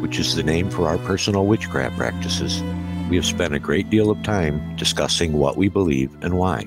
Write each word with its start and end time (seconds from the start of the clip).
which 0.00 0.18
is 0.18 0.34
the 0.34 0.42
name 0.42 0.70
for 0.70 0.88
our 0.88 0.98
personal 0.98 1.46
witchcraft 1.46 1.96
practices, 1.96 2.62
we 3.08 3.16
have 3.16 3.26
spent 3.26 3.54
a 3.54 3.58
great 3.58 3.90
deal 3.90 4.10
of 4.10 4.22
time 4.22 4.76
discussing 4.76 5.32
what 5.32 5.56
we 5.56 5.68
believe 5.68 6.16
and 6.22 6.38
why. 6.38 6.64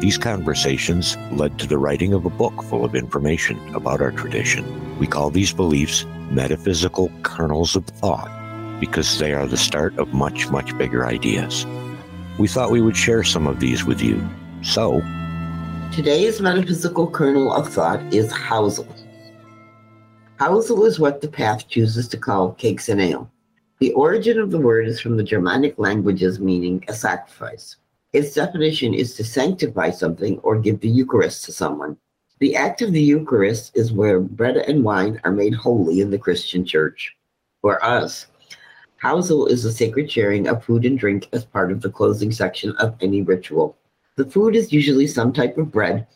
These 0.00 0.18
conversations 0.18 1.16
led 1.32 1.58
to 1.58 1.66
the 1.66 1.78
writing 1.78 2.12
of 2.12 2.24
a 2.24 2.30
book 2.30 2.62
full 2.62 2.84
of 2.84 2.94
information 2.94 3.58
about 3.74 4.00
our 4.00 4.12
tradition. 4.12 4.98
We 4.98 5.06
call 5.06 5.30
these 5.30 5.52
beliefs 5.52 6.04
metaphysical 6.30 7.10
kernels 7.22 7.74
of 7.74 7.84
thought 7.86 8.30
because 8.80 9.18
they 9.18 9.32
are 9.32 9.46
the 9.46 9.56
start 9.56 9.98
of 9.98 10.12
much, 10.12 10.48
much 10.50 10.76
bigger 10.78 11.06
ideas. 11.06 11.66
We 12.38 12.46
thought 12.46 12.70
we 12.70 12.80
would 12.80 12.96
share 12.96 13.24
some 13.24 13.46
of 13.46 13.58
these 13.58 13.84
with 13.84 14.00
you. 14.00 14.24
So, 14.62 15.00
today's 15.92 16.40
metaphysical 16.40 17.10
kernel 17.10 17.52
of 17.52 17.68
thought 17.68 18.00
is 18.14 18.32
housel. 18.32 18.86
Housel 20.38 20.86
is 20.86 21.00
what 21.00 21.20
the 21.20 21.26
path 21.26 21.66
chooses 21.66 22.06
to 22.06 22.16
call 22.16 22.52
cakes 22.52 22.88
and 22.88 23.00
ale. 23.00 23.28
The 23.80 23.92
origin 23.94 24.38
of 24.38 24.52
the 24.52 24.60
word 24.60 24.86
is 24.86 25.00
from 25.00 25.16
the 25.16 25.24
Germanic 25.24 25.76
languages 25.80 26.38
meaning 26.38 26.84
a 26.86 26.92
sacrifice. 26.92 27.74
Its 28.12 28.34
definition 28.34 28.94
is 28.94 29.16
to 29.16 29.24
sanctify 29.24 29.90
something 29.90 30.38
or 30.44 30.60
give 30.60 30.78
the 30.78 30.88
Eucharist 30.88 31.44
to 31.44 31.52
someone. 31.52 31.96
The 32.38 32.54
act 32.54 32.82
of 32.82 32.92
the 32.92 33.02
Eucharist 33.02 33.76
is 33.76 33.92
where 33.92 34.20
bread 34.20 34.56
and 34.56 34.84
wine 34.84 35.20
are 35.24 35.32
made 35.32 35.54
holy 35.54 36.00
in 36.00 36.10
the 36.10 36.18
Christian 36.18 36.64
church. 36.64 37.16
For 37.60 37.84
us, 37.84 38.26
Housel 39.02 39.48
is 39.48 39.64
a 39.64 39.72
sacred 39.72 40.08
sharing 40.08 40.46
of 40.46 40.62
food 40.62 40.86
and 40.86 40.96
drink 40.96 41.28
as 41.32 41.44
part 41.44 41.72
of 41.72 41.80
the 41.80 41.90
closing 41.90 42.30
section 42.30 42.76
of 42.76 42.94
any 43.00 43.22
ritual. 43.22 43.76
The 44.14 44.30
food 44.30 44.54
is 44.54 44.72
usually 44.72 45.08
some 45.08 45.32
type 45.32 45.58
of 45.58 45.72
bread, 45.72 46.06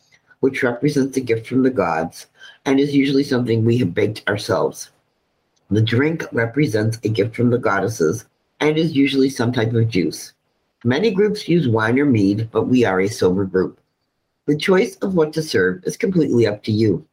which 0.43 0.61
represents 0.61 1.15
a 1.15 1.21
gift 1.21 1.47
from 1.47 1.63
the 1.63 1.69
gods, 1.69 2.27
and 2.65 2.77
is 2.77 2.93
usually 2.93 3.23
something 3.23 3.63
we 3.63 3.77
have 3.77 3.93
baked 3.93 4.27
ourselves. 4.27 4.91
The 5.71 5.81
drink 5.81 6.25
represents 6.33 6.99
a 7.01 7.07
gift 7.07 7.33
from 7.33 7.49
the 7.49 7.57
goddesses 7.57 8.25
and 8.59 8.77
is 8.77 8.91
usually 8.93 9.29
some 9.29 9.53
type 9.53 9.71
of 9.73 9.87
juice. 9.87 10.33
Many 10.83 11.11
groups 11.11 11.47
use 11.47 11.69
wine 11.69 11.97
or 11.97 12.03
mead, 12.03 12.49
but 12.51 12.67
we 12.67 12.83
are 12.83 12.99
a 12.99 13.07
sober 13.07 13.45
group. 13.45 13.79
The 14.45 14.57
choice 14.57 14.97
of 14.97 15.15
what 15.15 15.31
to 15.31 15.41
serve 15.41 15.81
is 15.85 15.95
completely 15.95 16.45
up 16.45 16.61
to 16.63 16.73
you. 16.73 17.07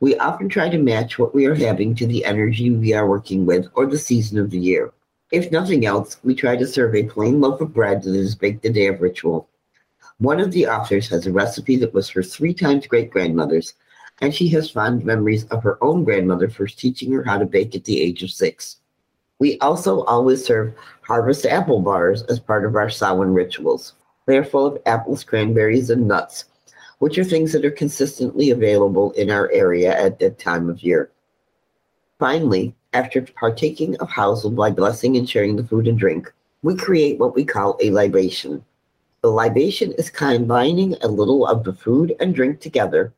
We 0.00 0.18
often 0.18 0.50
try 0.50 0.68
to 0.68 0.76
match 0.76 1.18
what 1.18 1.34
we 1.34 1.46
are 1.46 1.54
having 1.54 1.94
to 1.94 2.06
the 2.06 2.26
energy 2.26 2.70
we 2.70 2.92
are 2.92 3.08
working 3.08 3.46
with 3.46 3.68
or 3.72 3.86
the 3.86 3.96
season 3.96 4.38
of 4.38 4.50
the 4.50 4.58
year. 4.58 4.92
If 5.32 5.50
nothing 5.50 5.86
else, 5.86 6.18
we 6.22 6.34
try 6.34 6.56
to 6.56 6.66
serve 6.66 6.94
a 6.94 7.04
plain 7.04 7.40
loaf 7.40 7.62
of 7.62 7.72
bread 7.72 8.02
that 8.02 8.14
is 8.14 8.34
baked 8.34 8.62
the 8.62 8.68
day 8.68 8.88
of 8.88 9.00
ritual. 9.00 9.48
One 10.20 10.38
of 10.38 10.52
the 10.52 10.66
authors 10.66 11.08
has 11.08 11.26
a 11.26 11.32
recipe 11.32 11.76
that 11.76 11.94
was 11.94 12.10
her 12.10 12.22
three 12.22 12.52
times 12.52 12.86
great 12.86 13.10
grandmother's 13.10 13.74
and 14.20 14.34
she 14.34 14.48
has 14.48 14.70
fond 14.70 15.02
memories 15.02 15.46
of 15.46 15.62
her 15.62 15.82
own 15.82 16.04
grandmother 16.04 16.48
first 16.48 16.78
teaching 16.78 17.10
her 17.12 17.24
how 17.24 17.38
to 17.38 17.46
bake 17.46 17.74
at 17.74 17.84
the 17.84 18.00
age 18.00 18.22
of 18.22 18.30
six. 18.30 18.76
We 19.38 19.58
also 19.60 20.04
always 20.04 20.44
serve 20.44 20.74
harvest 21.00 21.46
apple 21.46 21.80
bars 21.80 22.22
as 22.24 22.38
part 22.38 22.66
of 22.66 22.76
our 22.76 22.90
Samhain 22.90 23.32
rituals. 23.32 23.94
They 24.26 24.36
are 24.36 24.44
full 24.44 24.66
of 24.66 24.82
apples, 24.84 25.24
cranberries, 25.24 25.88
and 25.88 26.06
nuts, 26.06 26.44
which 26.98 27.16
are 27.16 27.24
things 27.24 27.52
that 27.52 27.64
are 27.64 27.70
consistently 27.70 28.50
available 28.50 29.12
in 29.12 29.30
our 29.30 29.50
area 29.52 29.98
at 29.98 30.18
that 30.18 30.38
time 30.38 30.68
of 30.68 30.82
year. 30.82 31.10
Finally, 32.18 32.74
after 32.92 33.22
partaking 33.22 33.96
of 33.96 34.10
housel 34.10 34.50
by 34.50 34.70
blessing 34.70 35.16
and 35.16 35.28
sharing 35.28 35.56
the 35.56 35.64
food 35.64 35.88
and 35.88 35.98
drink, 35.98 36.30
we 36.62 36.76
create 36.76 37.18
what 37.18 37.34
we 37.34 37.42
call 37.42 37.78
a 37.80 37.90
libation. 37.90 38.62
The 39.22 39.30
libation 39.30 39.92
is 39.92 40.10
combining 40.10 40.94
a 41.02 41.08
little 41.08 41.46
of 41.46 41.64
the 41.64 41.74
food 41.74 42.16
and 42.20 42.34
drink 42.34 42.60
together 42.60 43.12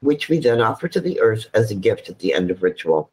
which 0.00 0.28
we 0.28 0.38
then 0.38 0.60
offer 0.60 0.88
to 0.88 1.00
the 1.00 1.20
earth 1.20 1.46
as 1.54 1.70
a 1.70 1.74
gift 1.74 2.08
at 2.08 2.18
the 2.18 2.32
end 2.32 2.50
of 2.50 2.62
ritual. 2.62 3.10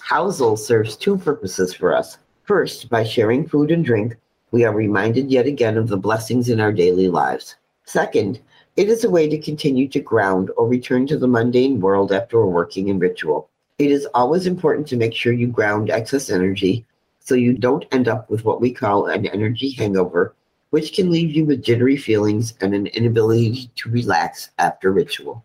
Housel 0.00 0.56
serves 0.58 0.96
two 0.96 1.16
purposes 1.16 1.72
for 1.72 1.94
us. 1.94 2.18
First, 2.44 2.88
by 2.88 3.04
sharing 3.04 3.48
food 3.48 3.70
and 3.70 3.84
drink, 3.84 4.16
we 4.50 4.64
are 4.64 4.74
reminded 4.74 5.30
yet 5.30 5.46
again 5.46 5.76
of 5.76 5.88
the 5.88 5.96
blessings 5.96 6.48
in 6.48 6.60
our 6.60 6.72
daily 6.72 7.08
lives. 7.08 7.56
Second, 7.84 8.40
it 8.76 8.88
is 8.88 9.04
a 9.04 9.10
way 9.10 9.28
to 9.28 9.38
continue 9.38 9.88
to 9.88 10.00
ground 10.00 10.50
or 10.56 10.68
return 10.68 11.06
to 11.06 11.18
the 11.18 11.28
mundane 11.28 11.80
world 11.80 12.12
after 12.12 12.44
working 12.44 12.88
in 12.88 12.98
ritual. 12.98 13.48
It 13.78 13.90
is 13.90 14.06
always 14.14 14.46
important 14.46 14.86
to 14.88 14.96
make 14.96 15.14
sure 15.14 15.32
you 15.32 15.46
ground 15.46 15.90
excess 15.90 16.30
energy 16.30 16.84
so 17.20 17.34
you 17.34 17.54
don't 17.54 17.86
end 17.92 18.08
up 18.08 18.30
with 18.30 18.44
what 18.44 18.60
we 18.60 18.72
call 18.72 19.06
an 19.06 19.26
energy 19.26 19.70
hangover, 19.70 20.34
which 20.76 20.92
can 20.92 21.10
leave 21.10 21.32
you 21.32 21.46
with 21.46 21.64
jittery 21.64 21.96
feelings 21.96 22.52
and 22.60 22.74
an 22.74 22.86
inability 22.88 23.70
to 23.76 23.88
relax 23.88 24.50
after 24.58 24.92
ritual. 24.92 25.42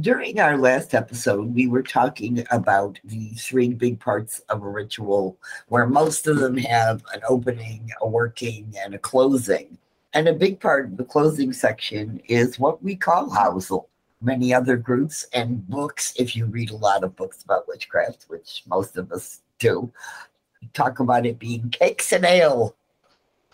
During 0.00 0.40
our 0.40 0.58
last 0.58 0.92
episode, 0.92 1.54
we 1.54 1.68
were 1.68 1.84
talking 1.84 2.44
about 2.50 2.98
the 3.04 3.28
three 3.34 3.68
big 3.68 4.00
parts 4.00 4.40
of 4.48 4.64
a 4.64 4.68
ritual, 4.68 5.36
where 5.68 5.86
most 5.86 6.26
of 6.26 6.38
them 6.38 6.56
have 6.56 7.04
an 7.14 7.20
opening, 7.28 7.92
a 8.00 8.08
working, 8.08 8.74
and 8.84 8.92
a 8.92 8.98
closing. 8.98 9.78
And 10.14 10.26
a 10.26 10.32
big 10.32 10.58
part 10.58 10.86
of 10.86 10.96
the 10.96 11.04
closing 11.04 11.52
section 11.52 12.20
is 12.26 12.58
what 12.58 12.82
we 12.82 12.96
call 12.96 13.30
housel. 13.30 13.86
Many 14.20 14.52
other 14.52 14.76
groups 14.76 15.28
and 15.32 15.64
books, 15.68 16.12
if 16.18 16.34
you 16.34 16.46
read 16.46 16.70
a 16.70 16.76
lot 16.76 17.04
of 17.04 17.14
books 17.14 17.44
about 17.44 17.68
witchcraft, 17.68 18.24
which 18.26 18.64
most 18.66 18.96
of 18.96 19.12
us 19.12 19.42
do, 19.60 19.92
talk 20.74 20.98
about 20.98 21.24
it 21.24 21.38
being 21.38 21.70
cakes 21.70 22.10
and 22.12 22.24
ale, 22.24 22.74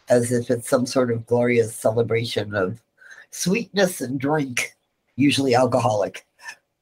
as 0.08 0.32
if 0.32 0.50
it's 0.50 0.68
some 0.68 0.86
sort 0.86 1.10
of 1.10 1.26
glorious 1.26 1.74
celebration 1.74 2.54
of 2.54 2.82
sweetness 3.30 4.00
and 4.00 4.20
drink 4.20 4.76
usually 5.16 5.54
alcoholic. 5.54 6.26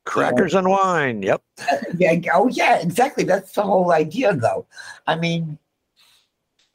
Crackers 0.05 0.55
and 0.55 0.69
wine. 0.69 1.23
Yep. 1.23 1.43
Yeah. 1.97 2.21
Oh, 2.35 2.49
yeah. 2.49 2.81
Exactly. 2.81 3.25
That's 3.25 3.53
the 3.53 3.63
whole 3.63 3.93
idea, 3.93 4.35
though. 4.35 4.67
I 5.07 5.15
mean, 5.15 5.59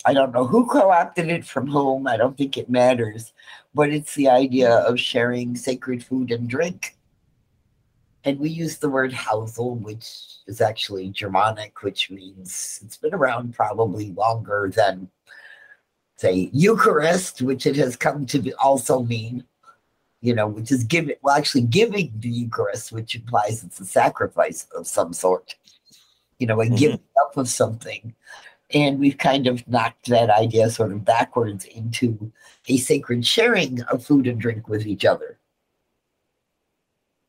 I 0.05 0.13
don't 0.13 0.33
know 0.33 0.47
who 0.47 0.65
co-opted 0.65 1.27
it 1.29 1.45
from 1.45 1.67
whom. 1.67 2.07
I 2.07 2.15
don't 2.15 2.37
think 2.37 2.57
it 2.57 2.69
matters, 2.69 3.33
but 3.75 3.89
it's 3.89 4.15
the 4.15 4.29
idea 4.29 4.71
of 4.71 4.99
sharing 4.99 5.55
sacred 5.55 6.03
food 6.03 6.31
and 6.31 6.49
drink. 6.49 6.95
And 8.23 8.39
we 8.39 8.49
use 8.49 8.77
the 8.77 8.89
word 8.89 9.11
Housel, 9.11 9.75
which 9.75 10.07
is 10.47 10.61
actually 10.61 11.09
Germanic, 11.09 11.83
which 11.83 12.09
means 12.09 12.79
it's 12.83 12.97
been 12.97 13.13
around 13.13 13.53
probably 13.53 14.11
longer 14.13 14.71
than, 14.73 15.09
say, 16.19 16.49
Eucharist, 16.51 17.41
which 17.41 17.65
it 17.65 17.75
has 17.77 17.95
come 17.95 18.25
to 18.27 18.51
also 18.61 19.03
mean 19.03 19.45
you 20.21 20.33
know, 20.35 20.47
which 20.47 20.71
is 20.71 20.83
giving, 20.83 21.15
well, 21.21 21.35
actually 21.35 21.61
giving 21.61 22.11
the 22.17 22.29
Eucharist, 22.29 22.91
which 22.91 23.15
implies 23.15 23.63
it's 23.63 23.79
a 23.79 23.85
sacrifice 23.85 24.67
of 24.75 24.87
some 24.87 25.13
sort, 25.13 25.55
you 26.39 26.47
know, 26.47 26.59
a 26.61 26.65
mm-hmm. 26.65 26.75
giving 26.75 27.01
up 27.21 27.37
of 27.37 27.47
something. 27.47 28.13
And 28.73 28.99
we've 28.99 29.17
kind 29.17 29.47
of 29.47 29.67
knocked 29.67 30.09
that 30.09 30.29
idea 30.29 30.69
sort 30.69 30.91
of 30.91 31.05
backwards 31.05 31.65
into 31.65 32.31
a 32.67 32.77
sacred 32.77 33.25
sharing 33.25 33.81
of 33.83 34.05
food 34.05 34.27
and 34.27 34.39
drink 34.39 34.67
with 34.67 34.85
each 34.85 35.05
other. 35.05 35.39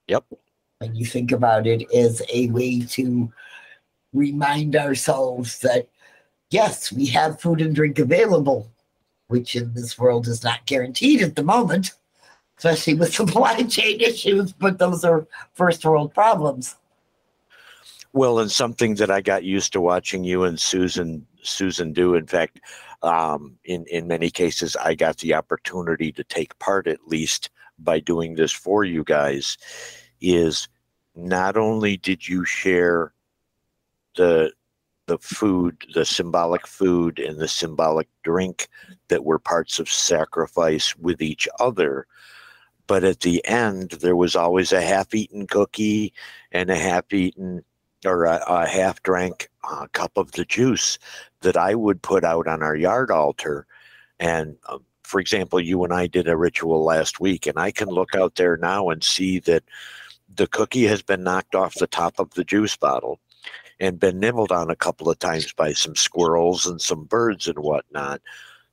Yep. 0.09 0.25
And 0.81 0.97
you 0.97 1.07
think 1.07 1.33
about 1.33 1.67
it 1.67 1.91
as 1.95 2.23
a 2.33 2.49
way 2.51 2.81
to 2.81 3.33
remind 4.13 4.75
ourselves 4.75 5.61
that, 5.61 5.89
yes, 6.51 6.91
we 6.91 7.07
have 7.07 7.41
food 7.41 7.61
and 7.61 7.75
drink 7.75 7.99
available, 7.99 8.71
which 9.31 9.57
in 9.57 9.73
this 9.75 9.99
world 9.99 10.29
is 10.29 10.45
not 10.45 10.67
guaranteed 10.67 11.23
at 11.23 11.37
the 11.37 11.43
moment 11.43 11.93
especially 12.61 12.95
with 12.95 13.15
supply 13.15 13.63
chain 13.63 14.01
issues, 14.01 14.53
but 14.53 14.79
those 14.79 15.05
are 15.05 15.27
first 15.55 15.85
world 15.85 16.13
problems. 16.13 16.77
Well, 18.13 18.41
and 18.41 18.51
something 18.51 18.97
that 18.97 19.11
I 19.11 19.21
got 19.21 19.45
used 19.45 19.73
to 19.73 19.81
watching 19.81 20.25
you 20.25 20.45
and 20.45 20.59
Susan 20.59 21.27
Susan 21.43 21.93
do. 21.93 22.15
In 22.15 22.27
fact, 22.27 22.61
um, 23.03 23.57
in 23.65 23.87
in 23.87 24.09
many 24.09 24.31
cases, 24.31 24.77
I 24.77 24.95
got 24.95 25.19
the 25.19 25.35
opportunity 25.35 26.13
to 26.13 26.25
take 26.25 26.59
part 26.59 26.87
at 26.87 27.07
least 27.07 27.51
by 27.79 28.01
doing 28.01 28.35
this 28.35 28.53
for 28.53 28.85
you 28.85 29.05
guys. 29.05 29.57
Is 30.21 30.69
not 31.15 31.57
only 31.57 31.97
did 31.97 32.29
you 32.29 32.45
share 32.45 33.15
the 34.17 34.53
the 35.11 35.19
food, 35.19 35.77
the 35.93 36.05
symbolic 36.05 36.69
food, 36.69 37.19
and 37.19 37.41
the 37.41 37.49
symbolic 37.49 38.09
drink 38.23 38.69
that 39.09 39.25
were 39.25 39.41
parts 39.41 39.81
of 39.81 39.91
sacrifice 39.91 40.95
with 40.95 41.21
each 41.21 41.49
other, 41.59 42.07
but 42.87 43.03
at 43.03 43.21
the 43.21 43.45
end 43.45 43.91
there 44.03 44.15
was 44.15 44.37
always 44.37 44.73
a 44.73 44.81
half-eaten 44.81 45.49
cookie 45.49 46.13
and 46.53 46.71
a 46.71 46.77
half-eaten 46.77 47.65
or 48.05 48.25
a, 48.25 48.41
a 48.47 48.69
half 48.69 49.03
drank 49.03 49.51
uh, 49.69 49.89
cup 49.93 50.13
of 50.17 50.31
the 50.33 50.45
juice 50.45 50.97
that 51.41 51.57
I 51.57 51.75
would 51.75 52.01
put 52.03 52.23
out 52.23 52.47
on 52.47 52.63
our 52.63 52.77
yard 52.77 53.11
altar. 53.11 53.67
And 54.21 54.57
uh, 54.69 54.79
for 55.03 55.19
example, 55.19 55.59
you 55.59 55.83
and 55.83 55.93
I 55.93 56.07
did 56.07 56.29
a 56.29 56.37
ritual 56.37 56.85
last 56.85 57.19
week, 57.19 57.49
and 57.49 57.59
I 57.59 57.73
can 57.73 57.89
look 57.89 58.15
out 58.15 58.37
there 58.37 58.57
now 58.57 58.91
and 58.91 59.03
see 59.03 59.41
that 59.41 59.65
the 60.33 60.47
cookie 60.47 60.87
has 60.87 61.03
been 61.03 61.25
knocked 61.25 61.57
off 61.57 61.75
the 61.75 61.89
top 61.89 62.21
of 62.21 62.31
the 62.35 62.45
juice 62.45 62.77
bottle 62.77 63.19
and 63.81 63.99
been 63.99 64.21
nibbled 64.21 64.53
on 64.53 64.71
a 64.71 64.77
couple 64.77 65.09
of 65.09 65.19
times 65.19 65.53
by 65.53 65.73
some 65.73 65.97
squirrels 65.97 66.67
and 66.67 66.81
some 66.81 67.05
birds 67.05 67.49
and 67.49 67.59
whatnot. 67.59 68.21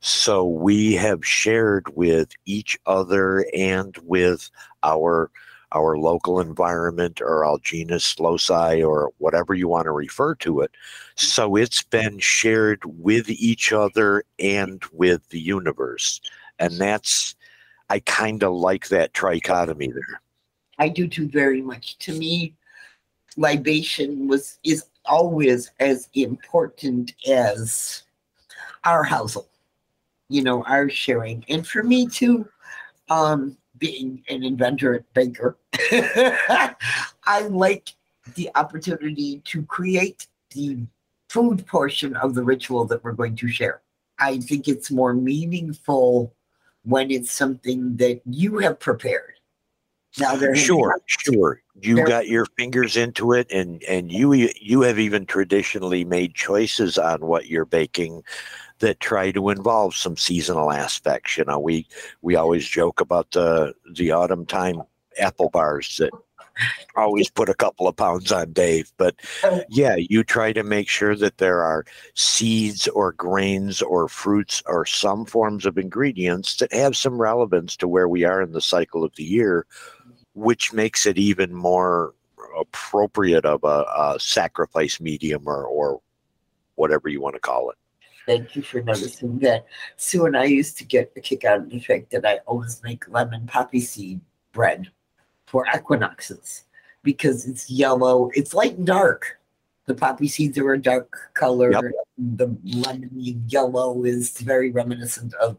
So 0.01 0.45
we 0.45 0.93
have 0.93 1.25
shared 1.25 1.87
with 1.95 2.29
each 2.45 2.77
other 2.85 3.45
and 3.55 3.97
with 4.03 4.51
our 4.83 5.31
our 5.73 5.97
local 5.97 6.39
environment 6.39 7.19
or 7.19 7.43
our 7.43 7.57
genius 7.61 8.19
loci 8.19 8.81
or 8.81 9.11
whatever 9.17 9.53
you 9.53 9.67
want 9.67 9.83
to 9.83 9.91
refer 9.91 10.33
to 10.35 10.61
it. 10.61 10.71
So 11.15 11.57
it's 11.57 11.81
been 11.81 12.19
shared 12.19 12.83
with 12.85 13.29
each 13.29 13.73
other 13.73 14.23
and 14.39 14.81
with 14.93 15.27
the 15.29 15.41
universe. 15.41 16.21
And 16.57 16.73
that's, 16.77 17.35
I 17.89 17.99
kind 17.99 18.43
of 18.43 18.53
like 18.53 18.87
that 18.87 19.13
trichotomy 19.13 19.93
there. 19.93 20.21
I 20.79 20.87
do 20.87 21.05
too 21.05 21.27
very 21.27 21.61
much. 21.61 21.97
To 21.99 22.13
me, 22.13 22.53
libation 23.35 24.27
was 24.27 24.59
is 24.63 24.85
always 25.07 25.71
as 25.79 26.09
important 26.13 27.13
as 27.27 28.03
our 28.83 29.03
housel, 29.03 29.47
you 30.29 30.43
know, 30.43 30.63
our 30.63 30.89
sharing. 30.89 31.43
And 31.49 31.67
for 31.67 31.83
me 31.83 32.07
too, 32.07 32.47
um, 33.09 33.57
being 33.77 34.23
an 34.29 34.43
inventor 34.43 34.93
and 34.93 35.13
Baker, 35.13 35.57
I 37.25 37.47
like 37.49 37.93
the 38.35 38.49
opportunity 38.55 39.41
to 39.45 39.63
create 39.63 40.27
the 40.51 40.79
food 41.29 41.65
portion 41.67 42.15
of 42.17 42.33
the 42.33 42.43
ritual 42.43 42.85
that 42.85 43.03
we're 43.03 43.11
going 43.11 43.35
to 43.35 43.47
share. 43.47 43.81
I 44.19 44.39
think 44.39 44.67
it's 44.67 44.89
more 44.91 45.13
meaningful 45.13 46.33
when 46.83 47.11
it's 47.11 47.31
something 47.31 47.97
that 47.97 48.21
you 48.25 48.57
have 48.59 48.79
prepared. 48.79 49.33
Now 50.19 50.35
there 50.35 50.55
sure, 50.55 50.99
sure. 51.05 51.61
You 51.79 52.03
got 52.05 52.27
your 52.27 52.47
fingers 52.57 52.97
into 52.97 53.33
it, 53.33 53.51
and 53.51 53.83
and 53.83 54.11
you 54.11 54.33
you 54.33 54.81
have 54.81 54.97
even 54.97 55.25
traditionally 55.25 56.03
made 56.05 56.33
choices 56.33 56.97
on 56.97 57.21
what 57.21 57.47
you're 57.47 57.65
baking 57.65 58.23
that 58.79 58.99
try 58.99 59.31
to 59.31 59.49
involve 59.49 59.95
some 59.95 60.17
seasonal 60.17 60.71
aspects. 60.71 61.37
You 61.37 61.45
know, 61.45 61.59
we 61.59 61.87
we 62.21 62.35
always 62.35 62.67
joke 62.67 62.99
about 62.99 63.31
the 63.31 63.73
the 63.93 64.11
autumn 64.11 64.45
time 64.45 64.81
apple 65.19 65.49
bars 65.49 65.97
that 65.97 66.11
always 66.95 67.29
put 67.29 67.49
a 67.49 67.53
couple 67.53 67.87
of 67.87 67.95
pounds 67.95 68.31
on 68.31 68.53
Dave. 68.53 68.91
But 68.97 69.15
oh. 69.43 69.63
yeah, 69.69 69.95
you 69.95 70.23
try 70.23 70.53
to 70.53 70.63
make 70.63 70.89
sure 70.89 71.15
that 71.15 71.37
there 71.37 71.63
are 71.63 71.85
seeds 72.15 72.87
or 72.89 73.11
grains 73.11 73.81
or 73.81 74.07
fruits 74.07 74.63
or 74.65 74.85
some 74.85 75.25
forms 75.25 75.65
of 75.65 75.77
ingredients 75.77 76.57
that 76.57 76.73
have 76.73 76.97
some 76.97 77.19
relevance 77.19 77.75
to 77.77 77.87
where 77.87 78.07
we 78.07 78.23
are 78.23 78.41
in 78.41 78.51
the 78.51 78.61
cycle 78.61 79.03
of 79.03 79.15
the 79.15 79.23
year, 79.23 79.65
which 80.37 80.71
makes 80.71 81.07
it 81.07 81.17
even 81.17 81.51
more 81.51 82.13
appropriate 82.59 83.43
of 83.43 83.63
a, 83.63 83.85
a 83.97 84.17
sacrifice 84.19 84.99
medium 84.99 85.47
or, 85.47 85.65
or 85.65 85.99
whatever 86.75 87.09
you 87.09 87.19
want 87.19 87.33
to 87.33 87.39
call 87.39 87.71
it. 87.71 87.77
Thank 88.27 88.55
you 88.55 88.61
for 88.61 88.81
noticing 88.83 89.39
that. 89.39 89.65
Sue 89.95 90.27
and 90.27 90.37
I 90.37 90.43
used 90.43 90.77
to 90.77 90.85
get 90.85 91.11
a 91.15 91.21
kick 91.21 91.43
out 91.43 91.61
of 91.61 91.69
the 91.71 91.79
fact 91.79 92.11
that 92.11 92.23
I 92.23 92.37
always 92.45 92.83
make 92.83 93.09
lemon 93.09 93.47
poppy 93.47 93.79
seed 93.79 94.21
bread 94.51 94.91
for 95.47 95.65
equinoxes 95.75 96.65
because 97.01 97.47
it's 97.47 97.67
yellow. 97.67 98.29
It's 98.35 98.53
light 98.53 98.77
and 98.77 98.85
dark. 98.85 99.39
The 99.87 99.95
poppy 99.95 100.27
seeds 100.27 100.57
are 100.59 100.73
a 100.73 100.77
dark 100.79 101.31
color. 101.33 101.71
Yep. 101.71 101.83
The 102.17 102.47
lemony 102.47 103.41
yellow 103.47 104.03
is 104.03 104.37
very 104.39 104.69
reminiscent 104.69 105.33
of 105.35 105.57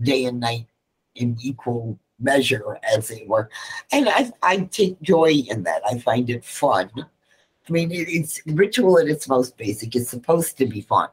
day 0.00 0.24
and 0.24 0.40
night 0.40 0.66
in 1.14 1.36
equal 1.42 1.98
measure, 2.18 2.78
as 2.96 3.08
they 3.08 3.24
were. 3.26 3.48
And 3.92 4.08
I, 4.08 4.32
I 4.42 4.56
take 4.70 5.00
joy 5.02 5.30
in 5.48 5.62
that. 5.64 5.82
I 5.88 5.98
find 5.98 6.30
it 6.30 6.44
fun. 6.44 6.90
I 6.96 7.72
mean, 7.72 7.90
it, 7.90 8.08
it's 8.08 8.40
ritual 8.46 8.98
at 8.98 9.08
its 9.08 9.28
most 9.28 9.56
basic. 9.56 9.96
It's 9.96 10.10
supposed 10.10 10.58
to 10.58 10.66
be 10.66 10.80
fun 10.80 11.08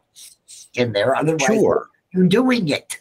in 0.75 0.91
there. 0.93 1.15
Otherwise, 1.15 1.45
sure. 1.45 1.89
you're 2.11 2.27
doing 2.27 2.69
it. 2.69 2.99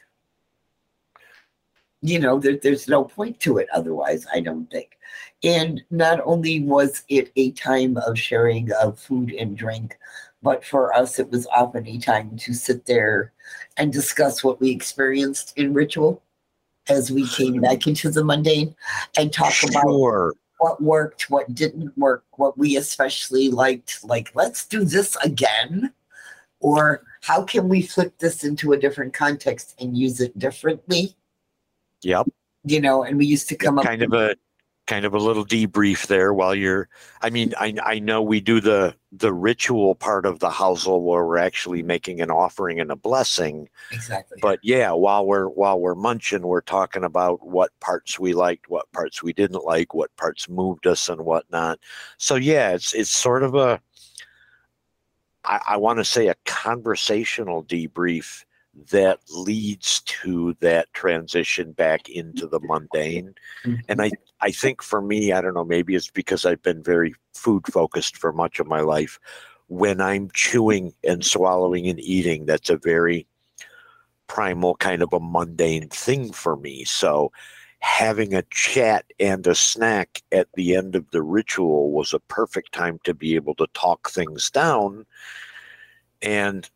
You 2.03 2.19
know, 2.19 2.39
there, 2.39 2.57
there's 2.57 2.89
no 2.89 3.05
point 3.05 3.41
to 3.41 3.59
it 3.59 3.69
otherwise, 3.75 4.27
I 4.33 4.41
don't 4.41 4.71
think. 4.71 4.99
And 5.43 5.83
not 5.91 6.21
only 6.25 6.61
was 6.61 7.03
it 7.09 7.31
a 7.37 7.51
time 7.53 7.99
of 7.99 8.19
sharing 8.19 8.71
of 8.73 8.99
food 8.99 9.33
and 9.33 9.57
drink, 9.57 9.99
but 10.43 10.65
for 10.65 10.95
us, 10.95 11.19
it 11.19 11.31
was 11.31 11.47
often 11.49 11.87
a 11.87 11.99
time 11.99 12.37
to 12.39 12.55
sit 12.55 12.87
there 12.87 13.33
and 13.77 13.93
discuss 13.93 14.43
what 14.43 14.61
we 14.61 14.71
experienced 14.71 15.53
in 15.59 15.75
ritual 15.75 16.23
as 16.89 17.11
we 17.11 17.27
came 17.29 17.61
back 17.61 17.87
into 17.87 18.11
the 18.11 18.25
mundane 18.25 18.75
and 19.17 19.33
talk 19.33 19.53
sure. 19.53 19.71
about 19.71 20.37
what 20.59 20.83
worked, 20.83 21.31
what 21.31 21.55
didn't 21.55 21.97
work, 21.97 22.25
what 22.33 22.57
we 22.59 22.77
especially 22.77 23.49
liked. 23.49 24.05
Like, 24.05 24.31
let's 24.35 24.67
do 24.67 24.85
this 24.85 25.17
again. 25.25 25.93
Or 26.61 27.03
how 27.23 27.43
can 27.43 27.69
we 27.69 27.83
flip 27.83 28.19
this 28.19 28.45
into 28.45 28.73
a 28.73 28.77
different 28.77 29.15
context 29.15 29.75
and 29.81 29.97
use 29.97 30.21
it 30.21 30.39
differently? 30.39 31.17
Yep. 32.03 32.29
You 32.65 32.81
know, 32.81 33.05
and 33.05 33.17
we 33.17 33.25
used 33.25 33.49
to 33.49 33.57
come 33.57 33.77
kind 33.77 33.87
up 33.87 33.87
kind 33.87 34.03
of 34.03 34.13
a 34.13 34.37
kind 34.91 35.05
of 35.05 35.15
a 35.15 35.19
little 35.19 35.47
debrief 35.47 36.09
there 36.09 36.35
while 36.35 36.53
you're 36.53 36.89
I 37.23 37.31
mean, 37.31 37.55
I 37.57 37.77
I 37.85 38.01
know 38.01 38.21
we 38.23 38.41
do 38.41 38.61
the 38.61 38.97
the 39.13 39.33
ritual 39.33 39.95
part 39.95 40.27
of 40.27 40.41
the 40.41 40.51
housel 40.51 41.01
where 41.03 41.25
we're 41.25 41.39
actually 41.39 41.85
making 41.85 42.21
an 42.21 42.29
offering 42.29 42.81
and 42.81 42.91
a 42.91 42.97
blessing. 42.97 43.69
Exactly. 43.93 44.39
But 44.43 44.59
yeah, 44.65 44.91
while 44.91 45.25
we're 45.25 45.47
while 45.49 45.79
we're 45.79 45.95
munching, 45.95 46.43
we're 46.43 46.61
talking 46.61 47.05
about 47.05 47.47
what 47.47 47.71
parts 47.79 48.19
we 48.19 48.33
liked, 48.33 48.69
what 48.69 48.91
parts 48.91 49.23
we 49.23 49.33
didn't 49.33 49.65
like, 49.65 49.95
what 49.95 50.15
parts 50.17 50.49
moved 50.49 50.89
us 50.89 51.09
and 51.09 51.25
whatnot. 51.25 51.79
So 52.19 52.35
yeah, 52.35 52.71
it's 52.71 52.93
it's 52.93 53.11
sort 53.11 53.45
of 53.45 53.55
a 53.55 53.81
I, 55.45 55.61
I 55.69 55.77
want 55.77 56.01
to 56.01 56.05
say 56.05 56.27
a 56.27 56.37
conversational 56.47 57.63
debrief 57.63 58.45
that 58.91 59.21
leads 59.29 60.01
to 60.03 60.57
that 60.61 60.93
transition 60.93 61.73
back 61.73 62.09
into 62.09 62.47
the 62.47 62.61
mundane. 62.61 63.35
And. 63.89 64.01
I, 64.01 64.11
I 64.41 64.51
think 64.51 64.83
for 64.83 65.03
me, 65.03 65.33
I 65.33 65.41
don't 65.41 65.55
know, 65.55 65.65
maybe 65.65 65.95
it's 65.95 66.11
because 66.11 66.47
I've 66.47 66.63
been 66.63 66.83
very 66.83 67.15
food 67.35 67.67
focused 67.67 68.17
for 68.17 68.33
much 68.33 68.59
of 68.59 68.67
my 68.67 68.81
life. 68.81 69.19
When 69.69 70.01
I'm 70.01 70.31
chewing 70.33 70.95
and 71.05 71.25
swallowing 71.25 71.87
and 71.87 72.01
eating, 72.01 72.47
that's 72.47 72.71
a 72.71 72.77
very 72.79 73.27
primal 74.27 74.77
kind 74.77 75.03
of 75.03 75.13
a 75.13 75.21
mundane 75.21 75.89
thing 75.89 76.33
for 76.33 76.57
me. 76.57 76.85
So 76.85 77.33
having 77.81 78.35
a 78.35 78.43
chat 78.51 79.05
and 79.19 79.47
a 79.47 79.55
snack 79.55 80.23
at 80.33 80.49
the 80.55 80.75
end 80.75 80.95
of 80.95 81.11
the 81.11 81.23
ritual 81.23 81.93
was 81.93 82.13
a 82.13 82.21
perfect 82.21 82.73
time 82.73 82.99
to 83.05 83.15
be 83.15 83.35
able 83.35 83.55
to 83.57 83.67
talk 83.75 84.11
things 84.11 84.51
down. 84.51 85.05
And 86.23 86.69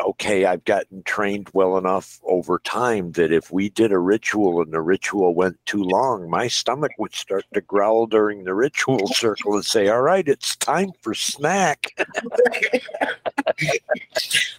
okay, 0.00 0.44
I've 0.44 0.64
gotten 0.64 1.02
trained 1.02 1.48
well 1.52 1.78
enough 1.78 2.20
over 2.24 2.58
time 2.60 3.12
that 3.12 3.32
if 3.32 3.50
we 3.50 3.68
did 3.68 3.92
a 3.92 3.98
ritual 3.98 4.60
and 4.62 4.72
the 4.72 4.80
ritual 4.80 5.34
went 5.34 5.58
too 5.66 5.82
long, 5.82 6.28
my 6.28 6.48
stomach 6.48 6.92
would 6.98 7.14
start 7.14 7.44
to 7.54 7.60
growl 7.60 8.06
during 8.06 8.44
the 8.44 8.54
ritual 8.54 9.06
circle 9.14 9.54
and 9.54 9.64
say, 9.64 9.88
All 9.88 10.02
right, 10.02 10.26
it's 10.26 10.56
time 10.56 10.90
for 11.00 11.14
snack. 11.14 11.92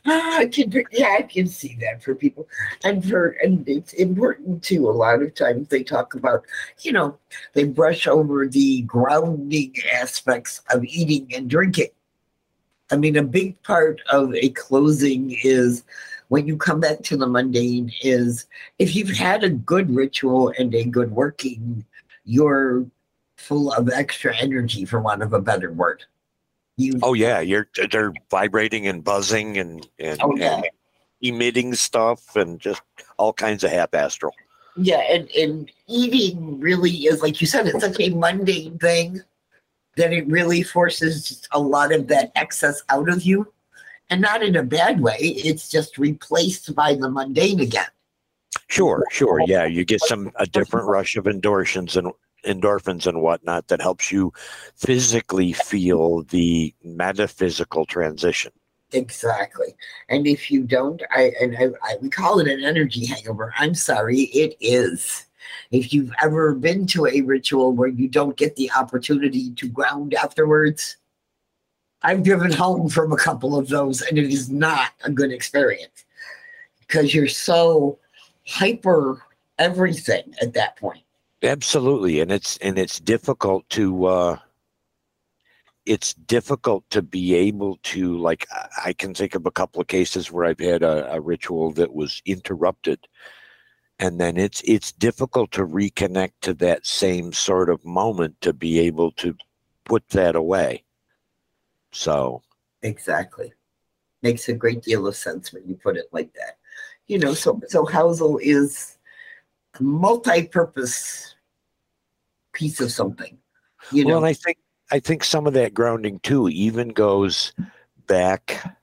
I 0.05 0.47
can, 0.51 0.83
yeah, 0.91 1.17
I 1.19 1.21
can 1.23 1.47
see 1.47 1.77
that 1.81 2.03
for 2.03 2.15
people. 2.15 2.47
And 2.83 3.07
for 3.07 3.29
and 3.43 3.67
it's 3.67 3.93
important 3.93 4.63
too. 4.63 4.89
A 4.89 4.91
lot 4.91 5.21
of 5.21 5.33
times 5.35 5.67
they 5.67 5.83
talk 5.83 6.15
about, 6.15 6.43
you 6.81 6.91
know, 6.91 7.17
they 7.53 7.65
brush 7.65 8.07
over 8.07 8.47
the 8.47 8.81
grounding 8.83 9.75
aspects 9.93 10.61
of 10.69 10.83
eating 10.83 11.27
and 11.35 11.49
drinking 11.49 11.89
I 12.91 12.97
mean, 12.97 13.15
a 13.15 13.23
big 13.23 13.61
part 13.63 14.01
of 14.11 14.33
a 14.35 14.49
closing 14.49 15.37
is 15.43 15.83
when 16.27 16.47
you 16.47 16.57
come 16.57 16.79
back 16.79 17.01
to 17.03 17.17
the 17.17 17.27
mundane 17.27 17.91
is 18.01 18.47
if 18.79 18.95
you've 18.95 19.09
had 19.09 19.43
a 19.43 19.49
good 19.49 19.93
ritual 19.93 20.53
and 20.57 20.73
a 20.75 20.83
good 20.83 21.11
working, 21.11 21.85
you're 22.25 22.85
full 23.37 23.71
of 23.73 23.89
extra 23.89 24.35
energy, 24.37 24.85
for 24.85 24.99
want 24.99 25.23
of 25.23 25.33
a 25.33 25.41
better 25.41 25.71
word. 25.71 26.05
You, 26.77 26.99
oh 27.03 27.13
yeah, 27.13 27.39
you're 27.41 27.67
they're 27.91 28.13
vibrating 28.29 28.87
and 28.87 29.03
buzzing 29.03 29.57
and 29.57 29.87
and, 29.99 30.19
oh, 30.23 30.35
yeah. 30.35 30.57
and 30.57 30.65
emitting 31.21 31.75
stuff 31.75 32.35
and 32.35 32.59
just 32.59 32.81
all 33.17 33.33
kinds 33.33 33.63
of 33.63 33.71
half 33.71 33.93
astral. 33.93 34.33
Yeah, 34.77 35.01
and 35.09 35.29
and 35.31 35.69
eating 35.87 36.59
really 36.59 36.91
is 36.91 37.21
like 37.21 37.41
you 37.41 37.47
said, 37.47 37.67
it's 37.67 37.81
such 37.81 37.99
a 37.99 38.09
mundane 38.09 38.77
thing 38.79 39.21
then 39.95 40.13
it 40.13 40.27
really 40.27 40.63
forces 40.63 41.47
a 41.51 41.59
lot 41.59 41.93
of 41.93 42.07
that 42.07 42.31
excess 42.35 42.81
out 42.89 43.09
of 43.09 43.23
you. 43.23 43.51
And 44.09 44.21
not 44.21 44.43
in 44.43 44.57
a 44.57 44.63
bad 44.63 44.99
way, 44.99 45.17
it's 45.19 45.69
just 45.69 45.97
replaced 45.97 46.75
by 46.75 46.95
the 46.95 47.09
mundane 47.09 47.61
again. 47.61 47.87
Sure, 48.67 49.05
sure. 49.09 49.41
Yeah, 49.47 49.65
you 49.65 49.85
get 49.85 50.01
some 50.01 50.31
a 50.35 50.45
different 50.45 50.87
rush 50.87 51.15
of 51.15 51.25
endorphins 51.25 51.95
and 51.95 52.11
endorphins 52.45 53.05
and 53.05 53.21
whatnot 53.21 53.67
that 53.67 53.81
helps 53.81 54.11
you 54.11 54.33
physically 54.75 55.53
feel 55.53 56.23
the 56.23 56.73
metaphysical 56.83 57.85
transition. 57.85 58.51
Exactly. 58.93 59.75
And 60.09 60.27
if 60.27 60.51
you 60.51 60.63
don't, 60.63 61.01
I 61.11 61.31
and 61.39 61.55
I, 61.57 61.69
I, 61.83 61.95
we 62.01 62.09
call 62.09 62.39
it 62.39 62.47
an 62.47 62.63
energy 62.63 63.05
hangover. 63.05 63.53
I'm 63.57 63.75
sorry, 63.75 64.21
it 64.21 64.55
is. 64.59 65.25
If 65.71 65.93
you've 65.93 66.11
ever 66.21 66.53
been 66.53 66.87
to 66.87 67.07
a 67.07 67.21
ritual 67.21 67.71
where 67.73 67.89
you 67.89 68.07
don't 68.07 68.37
get 68.37 68.55
the 68.55 68.71
opportunity 68.71 69.51
to 69.51 69.67
ground 69.67 70.13
afterwards, 70.13 70.97
I've 72.03 72.23
driven 72.23 72.51
home 72.51 72.89
from 72.89 73.11
a 73.11 73.17
couple 73.17 73.57
of 73.57 73.67
those, 73.67 74.01
and 74.01 74.17
it 74.17 74.31
is 74.31 74.49
not 74.49 74.91
a 75.03 75.11
good 75.11 75.31
experience 75.31 76.05
because 76.79 77.13
you're 77.13 77.27
so 77.27 77.99
hyper 78.47 79.23
everything 79.59 80.33
at 80.41 80.53
that 80.53 80.77
point. 80.77 81.03
Absolutely, 81.43 82.19
and 82.19 82.31
it's 82.31 82.57
and 82.57 82.77
it's 82.77 82.99
difficult 82.99 83.67
to 83.69 84.05
uh, 84.05 84.37
it's 85.85 86.13
difficult 86.13 86.87
to 86.89 87.01
be 87.01 87.33
able 87.33 87.79
to 87.83 88.17
like 88.17 88.47
I 88.83 88.93
can 88.93 89.13
think 89.13 89.35
of 89.35 89.45
a 89.45 89.51
couple 89.51 89.81
of 89.81 89.87
cases 89.87 90.31
where 90.31 90.45
I've 90.45 90.59
had 90.59 90.83
a, 90.83 91.13
a 91.13 91.19
ritual 91.19 91.71
that 91.73 91.93
was 91.93 92.21
interrupted, 92.25 93.07
and 94.01 94.19
then 94.19 94.35
it's 94.35 94.61
it's 94.65 94.91
difficult 94.91 95.51
to 95.51 95.65
reconnect 95.65 96.31
to 96.41 96.53
that 96.55 96.85
same 96.85 97.31
sort 97.31 97.69
of 97.69 97.85
moment 97.85 98.41
to 98.41 98.51
be 98.51 98.79
able 98.79 99.11
to 99.11 99.35
put 99.85 100.09
that 100.09 100.35
away. 100.35 100.83
So 101.91 102.41
exactly 102.81 103.53
makes 104.23 104.49
a 104.49 104.53
great 104.53 104.81
deal 104.81 105.07
of 105.07 105.15
sense 105.15 105.53
when 105.53 105.67
you 105.67 105.75
put 105.75 105.97
it 105.97 106.07
like 106.11 106.33
that. 106.33 106.57
You 107.07 107.19
know, 107.19 107.33
so 107.33 107.61
so 107.67 107.85
Housel 107.85 108.39
is 108.41 108.97
a 109.79 109.83
multi-purpose 109.83 111.35
piece 112.53 112.81
of 112.81 112.91
something. 112.91 113.37
You 113.91 114.05
know, 114.05 114.15
well, 114.15 114.25
I 114.25 114.33
think 114.33 114.57
I 114.91 114.99
think 114.99 115.23
some 115.23 115.45
of 115.45 115.53
that 115.53 115.75
grounding 115.75 116.19
too 116.19 116.49
even 116.49 116.89
goes 116.89 117.53
back. 118.07 118.80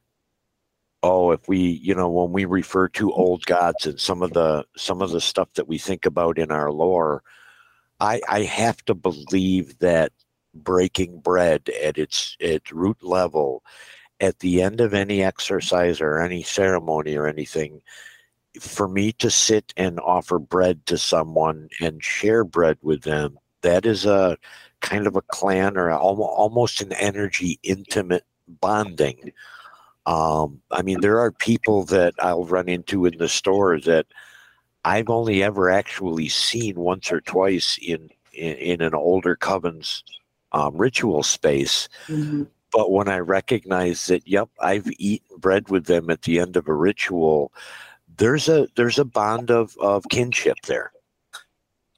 Oh, 1.02 1.30
if 1.30 1.48
we, 1.48 1.58
you 1.58 1.94
know, 1.94 2.08
when 2.10 2.32
we 2.32 2.44
refer 2.44 2.88
to 2.88 3.12
old 3.12 3.46
gods 3.46 3.86
and 3.86 4.00
some 4.00 4.22
of 4.22 4.32
the 4.32 4.64
some 4.76 5.00
of 5.00 5.10
the 5.10 5.20
stuff 5.20 5.52
that 5.54 5.68
we 5.68 5.78
think 5.78 6.06
about 6.06 6.38
in 6.38 6.50
our 6.50 6.72
lore, 6.72 7.22
I 8.00 8.20
I 8.28 8.42
have 8.42 8.84
to 8.86 8.94
believe 8.94 9.78
that 9.78 10.12
breaking 10.54 11.20
bread 11.20 11.68
at 11.82 11.98
its 11.98 12.36
its 12.40 12.72
root 12.72 13.02
level 13.02 13.62
at 14.20 14.40
the 14.40 14.62
end 14.62 14.80
of 14.80 14.94
any 14.94 15.22
exercise 15.22 16.00
or 16.00 16.20
any 16.20 16.42
ceremony 16.42 17.16
or 17.16 17.26
anything 17.26 17.82
for 18.60 18.88
me 18.88 19.12
to 19.12 19.30
sit 19.30 19.72
and 19.76 20.00
offer 20.00 20.38
bread 20.38 20.84
to 20.86 20.98
someone 20.98 21.68
and 21.80 22.02
share 22.02 22.44
bread 22.44 22.78
with 22.82 23.02
them 23.02 23.38
that 23.62 23.86
is 23.86 24.06
a 24.06 24.36
kind 24.80 25.06
of 25.06 25.16
a 25.16 25.22
clan 25.22 25.76
or 25.76 25.90
almost 25.92 26.80
an 26.80 26.92
energy 26.94 27.58
intimate 27.62 28.24
bonding 28.48 29.32
um, 30.08 30.60
i 30.70 30.82
mean 30.82 31.00
there 31.00 31.18
are 31.18 31.32
people 31.32 31.84
that 31.84 32.14
i'll 32.18 32.44
run 32.44 32.68
into 32.68 33.06
in 33.06 33.16
the 33.18 33.28
store 33.28 33.78
that 33.80 34.06
i've 34.84 35.10
only 35.10 35.42
ever 35.42 35.70
actually 35.70 36.28
seen 36.28 36.74
once 36.76 37.12
or 37.12 37.20
twice 37.20 37.78
in 37.82 38.08
in, 38.32 38.54
in 38.56 38.82
an 38.82 38.94
older 38.94 39.36
coven's 39.36 40.04
um, 40.52 40.76
ritual 40.76 41.22
space. 41.22 41.88
Mm-hmm. 42.06 42.44
But 42.72 42.92
when 42.92 43.08
I 43.08 43.18
recognize 43.18 44.06
that, 44.06 44.26
yep, 44.26 44.48
I've 44.60 44.88
eaten 44.98 45.38
bread 45.38 45.68
with 45.70 45.86
them 45.86 46.10
at 46.10 46.22
the 46.22 46.38
end 46.38 46.56
of 46.56 46.68
a 46.68 46.74
ritual, 46.74 47.52
there's 48.16 48.48
a 48.48 48.68
there's 48.76 48.98
a 48.98 49.04
bond 49.04 49.50
of 49.50 49.76
of 49.78 50.04
kinship 50.10 50.56
there. 50.66 50.92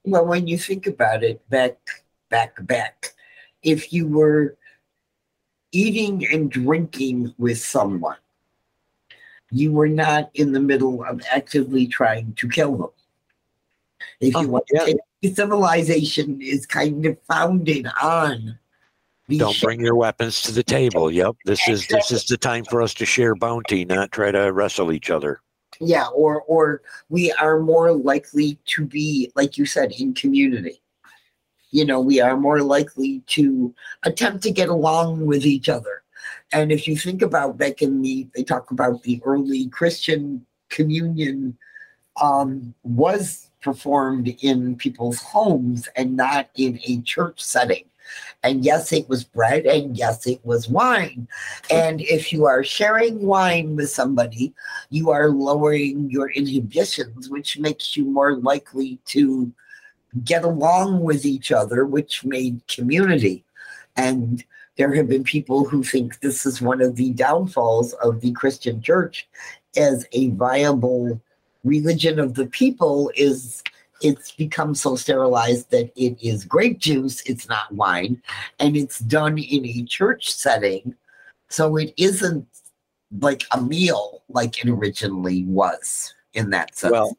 Well, 0.04 0.26
when 0.26 0.46
you 0.46 0.58
think 0.58 0.86
about 0.86 1.24
it, 1.24 1.46
back 1.48 1.76
back 2.28 2.64
back, 2.66 3.14
if 3.62 3.92
you 3.92 4.06
were 4.06 4.56
eating 5.72 6.26
and 6.26 6.50
drinking 6.50 7.34
with 7.38 7.58
someone, 7.58 8.16
you 9.50 9.72
were 9.72 9.88
not 9.88 10.30
in 10.34 10.52
the 10.52 10.60
middle 10.60 11.04
of 11.04 11.20
actively 11.30 11.86
trying 11.86 12.34
to 12.34 12.48
kill 12.48 12.76
them. 12.76 12.90
If 14.20 14.34
you 14.34 14.40
oh, 14.40 14.48
want 14.48 14.64
yeah. 14.72 14.84
to 14.84 14.86
take 15.22 15.34
civilization 15.34 16.40
is 16.40 16.66
kind 16.66 17.04
of 17.06 17.18
founded 17.28 17.86
on 18.00 18.58
don't 19.38 19.60
bring 19.60 19.80
your 19.80 19.94
weapons 19.94 20.42
to 20.42 20.52
the 20.52 20.62
table. 20.62 21.10
Yep. 21.10 21.36
This 21.44 21.68
is 21.68 21.86
this 21.86 22.10
is 22.10 22.24
the 22.24 22.36
time 22.36 22.64
for 22.64 22.82
us 22.82 22.94
to 22.94 23.06
share 23.06 23.34
bounty, 23.34 23.84
not 23.84 24.12
try 24.12 24.32
to 24.32 24.52
wrestle 24.52 24.92
each 24.92 25.10
other. 25.10 25.40
Yeah, 25.80 26.08
or 26.08 26.42
or 26.42 26.82
we 27.08 27.32
are 27.32 27.60
more 27.60 27.92
likely 27.92 28.58
to 28.66 28.84
be, 28.84 29.30
like 29.34 29.56
you 29.56 29.66
said, 29.66 29.92
in 29.92 30.14
community. 30.14 30.82
You 31.70 31.84
know, 31.84 32.00
we 32.00 32.20
are 32.20 32.36
more 32.36 32.62
likely 32.62 33.22
to 33.28 33.74
attempt 34.02 34.42
to 34.44 34.50
get 34.50 34.68
along 34.68 35.26
with 35.26 35.44
each 35.44 35.68
other. 35.68 36.02
And 36.52 36.72
if 36.72 36.88
you 36.88 36.96
think 36.96 37.22
about 37.22 37.58
back 37.58 37.80
in 37.80 38.02
the, 38.02 38.28
they 38.34 38.42
talk 38.42 38.70
about 38.70 39.02
the 39.02 39.20
early 39.24 39.68
Christian 39.68 40.44
communion 40.68 41.56
um, 42.20 42.74
was 42.82 43.50
performed 43.60 44.34
in 44.42 44.76
people's 44.76 45.20
homes 45.20 45.88
and 45.96 46.16
not 46.16 46.48
in 46.56 46.80
a 46.86 47.00
church 47.02 47.40
setting. 47.40 47.84
And 48.42 48.64
yes, 48.64 48.92
it 48.92 49.08
was 49.08 49.22
bread, 49.22 49.66
and 49.66 49.96
yes, 49.96 50.26
it 50.26 50.44
was 50.44 50.68
wine. 50.68 51.28
And 51.70 52.00
if 52.00 52.32
you 52.32 52.46
are 52.46 52.64
sharing 52.64 53.24
wine 53.24 53.76
with 53.76 53.90
somebody, 53.90 54.52
you 54.88 55.10
are 55.10 55.28
lowering 55.28 56.10
your 56.10 56.30
inhibitions, 56.30 57.28
which 57.28 57.58
makes 57.58 57.96
you 57.96 58.04
more 58.04 58.36
likely 58.36 58.98
to 59.06 59.52
get 60.24 60.44
along 60.44 61.00
with 61.00 61.24
each 61.24 61.52
other, 61.52 61.84
which 61.84 62.24
made 62.24 62.66
community. 62.68 63.44
And 63.96 64.44
there 64.76 64.94
have 64.94 65.08
been 65.08 65.24
people 65.24 65.64
who 65.64 65.82
think 65.82 66.20
this 66.20 66.46
is 66.46 66.62
one 66.62 66.80
of 66.80 66.96
the 66.96 67.10
downfalls 67.10 67.92
of 67.94 68.20
the 68.20 68.32
Christian 68.32 68.80
church 68.80 69.28
as 69.76 70.06
a 70.12 70.30
viable 70.30 71.20
religion 71.64 72.18
of 72.18 72.34
the 72.34 72.46
people 72.46 73.12
is 73.14 73.62
it's 74.00 74.32
become 74.32 74.74
so 74.74 74.96
sterilized 74.96 75.70
that 75.70 75.92
it 75.94 76.16
is 76.22 76.44
grape 76.44 76.78
juice, 76.78 77.20
it's 77.26 77.48
not 77.48 77.70
wine, 77.72 78.22
and 78.58 78.76
it's 78.76 79.00
done 79.00 79.36
in 79.36 79.66
a 79.66 79.82
church 79.84 80.32
setting. 80.32 80.94
So 81.48 81.76
it 81.76 81.92
isn't 81.96 82.46
like 83.20 83.44
a 83.52 83.60
meal 83.60 84.22
like 84.28 84.64
it 84.64 84.70
originally 84.70 85.44
was 85.44 86.14
in 86.32 86.50
that 86.50 86.76
sense. 86.76 86.92
Well, 86.92 87.18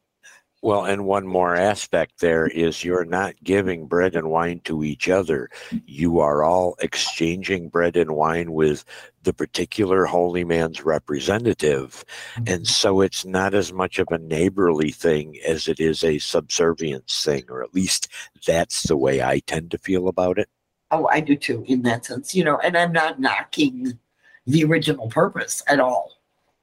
well, 0.61 0.85
and 0.85 1.05
one 1.05 1.25
more 1.25 1.55
aspect 1.55 2.19
there 2.19 2.45
is 2.47 2.83
you're 2.83 3.05
not 3.05 3.33
giving 3.43 3.87
bread 3.87 4.15
and 4.15 4.29
wine 4.29 4.61
to 4.65 4.83
each 4.83 5.09
other. 5.09 5.49
You 5.85 6.19
are 6.19 6.43
all 6.43 6.75
exchanging 6.79 7.69
bread 7.69 7.97
and 7.97 8.11
wine 8.11 8.53
with 8.53 8.85
the 9.23 9.33
particular 9.33 10.05
holy 10.05 10.43
man's 10.43 10.83
representative. 10.83 12.05
And 12.35 12.47
mm-hmm. 12.47 12.63
so 12.65 13.01
it's 13.01 13.25
not 13.25 13.53
as 13.53 13.73
much 13.73 13.97
of 13.99 14.07
a 14.11 14.17
neighborly 14.17 14.91
thing 14.91 15.37
as 15.45 15.67
it 15.67 15.79
is 15.79 16.03
a 16.03 16.19
subservience 16.19 17.23
thing, 17.23 17.45
or 17.49 17.63
at 17.63 17.73
least 17.73 18.07
that's 18.45 18.83
the 18.83 18.97
way 18.97 19.21
I 19.21 19.39
tend 19.39 19.71
to 19.71 19.77
feel 19.77 20.07
about 20.07 20.37
it. 20.37 20.49
Oh, 20.91 21.07
I 21.07 21.21
do 21.21 21.35
too, 21.35 21.63
in 21.67 21.83
that 21.83 22.05
sense, 22.05 22.35
you 22.35 22.43
know, 22.43 22.57
and 22.59 22.77
I'm 22.77 22.91
not 22.91 23.19
knocking 23.19 23.97
the 24.45 24.63
original 24.65 25.07
purpose 25.07 25.63
at 25.67 25.79
all. 25.79 26.11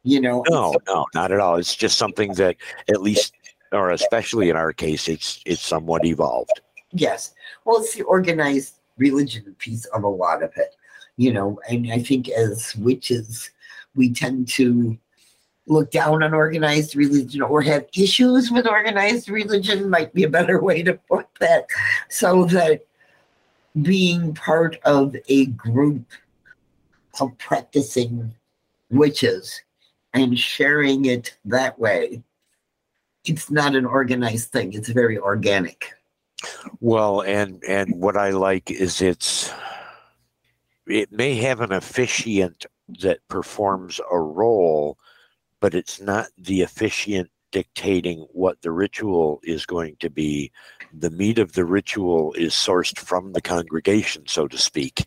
You 0.05 0.21
know, 0.21 0.45
no, 0.49 0.75
no, 0.87 1.07
not 1.15 1.33
at 1.33 1.41
all. 1.41 1.57
It's 1.57 1.75
just 1.75 1.99
something 1.99 2.33
that 2.35 2.57
at 2.89 3.03
least 3.03 3.35
or 3.73 3.91
especially 3.91 4.51
in 4.51 4.57
our 4.57 4.73
case, 4.73 5.09
it's 5.09 5.41
it's 5.45 5.63
somewhat 5.63 6.05
evolved. 6.05 6.61
Yes. 6.93 7.35
Well, 7.65 7.79
it's 7.79 7.95
the 7.95 8.03
organized 8.03 8.75
religion 8.97 9.55
piece 9.59 9.85
of 9.87 10.05
a 10.05 10.09
lot 10.09 10.43
of 10.43 10.53
it, 10.57 10.75
you 11.17 11.33
know, 11.33 11.61
and 11.69 11.93
I 11.93 12.01
think 12.01 12.29
as 12.29 12.75
witches, 12.77 13.51
we 13.95 14.13
tend 14.13 14.49
to 14.49 14.99
look 15.67 15.91
down 15.91 16.23
on 16.23 16.35
organized 16.35 16.97
religion 16.97 17.43
or 17.43 17.61
have 17.63 17.87
issues 17.95 18.51
with 18.51 18.67
organized 18.67 19.29
religion 19.29 19.91
might 19.91 20.13
be 20.15 20.25
a 20.25 20.31
better 20.31 20.61
way 20.63 20.83
to 20.83 20.95
put 21.09 21.27
that 21.41 21.67
so 22.09 22.45
that 22.47 22.87
being 23.83 24.35
part 24.35 24.79
of 24.85 25.15
a 25.29 25.47
group 25.47 26.05
of 27.21 27.37
practicing 27.39 28.35
witches 28.91 29.61
and 30.15 30.39
sharing 30.39 31.05
it 31.05 31.37
that 31.45 31.79
way 31.79 32.23
it's 33.29 33.51
not 33.51 33.75
an 33.75 33.85
organized 33.85 34.51
thing. 34.51 34.73
It's 34.73 34.89
very 34.89 35.19
organic. 35.19 35.93
Well, 36.81 37.23
and 37.23 37.63
and 37.67 37.95
what 37.97 38.17
I 38.17 38.31
like 38.31 38.71
is 38.71 39.03
it's 39.03 39.53
it 40.87 41.13
may 41.13 41.35
have 41.37 41.61
an 41.61 41.73
officiant 41.73 42.67
that 43.01 43.27
performs 43.29 44.01
a 44.11 44.19
role, 44.19 44.99
but 45.61 45.75
it's 45.75 46.01
not 46.01 46.29
the 46.39 46.63
officiant 46.63 47.31
dictating 47.51 48.27
what 48.33 48.61
the 48.63 48.71
ritual 48.71 49.41
is 49.43 49.67
going 49.67 49.97
to 50.01 50.11
be. 50.11 50.51
The 50.93 51.11
meat 51.11 51.39
of 51.39 51.53
the 51.53 51.65
ritual 51.65 52.33
is 52.35 52.53
sourced 52.53 52.99
from 52.99 53.33
the 53.33 53.41
congregation, 53.41 54.27
so 54.27 54.47
to 54.49 54.59
speak. 54.59 55.07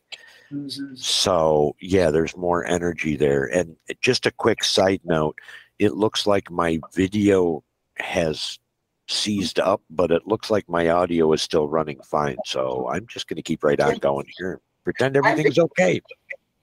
Mm-hmm. 0.52 0.96
So, 0.96 1.76
yeah, 1.80 2.12
there's 2.12 2.36
more 2.36 2.66
energy 2.66 3.16
there. 3.16 3.46
And 3.46 3.76
just 4.02 4.26
a 4.26 4.32
quick 4.32 4.64
side 4.64 5.02
note 5.04 5.38
it 5.80 5.96
looks 5.96 6.28
like 6.28 6.52
my 6.52 6.80
video 6.94 7.64
has 8.02 8.60
seized 9.08 9.60
up, 9.60 9.82
but 9.90 10.12
it 10.12 10.28
looks 10.28 10.50
like 10.50 10.68
my 10.70 10.90
audio 10.90 11.32
is 11.34 11.42
still 11.42 11.68
running 11.68 12.00
fine. 12.04 12.38
So 12.46 12.90
I'm 12.90 13.06
just 13.08 13.28
going 13.28 13.38
to 13.38 13.42
keep 13.42 13.64
right 13.64 13.80
on 13.80 13.98
going 13.98 14.28
here. 14.38 14.60
Pretend 14.84 15.18
everything's 15.18 15.60
okay. 15.60 16.02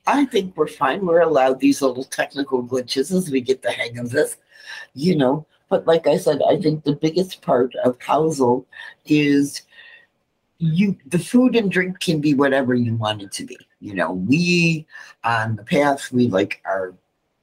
I 0.06 0.24
think 0.24 0.56
we're 0.56 0.66
fine. 0.66 1.04
We're 1.04 1.20
allowed 1.20 1.60
these 1.60 1.82
little 1.82 2.04
technical 2.04 2.64
glitches 2.64 3.14
as 3.14 3.30
we 3.30 3.40
get 3.40 3.62
the 3.62 3.70
hang 3.70 3.98
of 3.98 4.10
this, 4.10 4.38
you 4.94 5.14
know. 5.16 5.46
But 5.68 5.86
like 5.86 6.06
I 6.06 6.16
said, 6.16 6.40
I 6.48 6.56
think 6.56 6.84
the 6.84 6.96
biggest 6.96 7.42
part 7.42 7.74
of 7.84 7.98
Housel 7.98 8.64
is 9.04 9.62
you 10.58 10.96
the 11.06 11.18
food 11.18 11.54
and 11.54 11.70
drink 11.70 12.00
can 12.00 12.20
be 12.20 12.34
whatever 12.34 12.74
you 12.74 12.96
want 12.96 13.22
it 13.22 13.32
to 13.32 13.44
be. 13.44 13.58
You 13.80 13.94
know, 13.94 14.12
we 14.12 14.86
on 15.24 15.56
the 15.56 15.64
path 15.64 16.10
we 16.10 16.28
like 16.28 16.62
our 16.64 16.94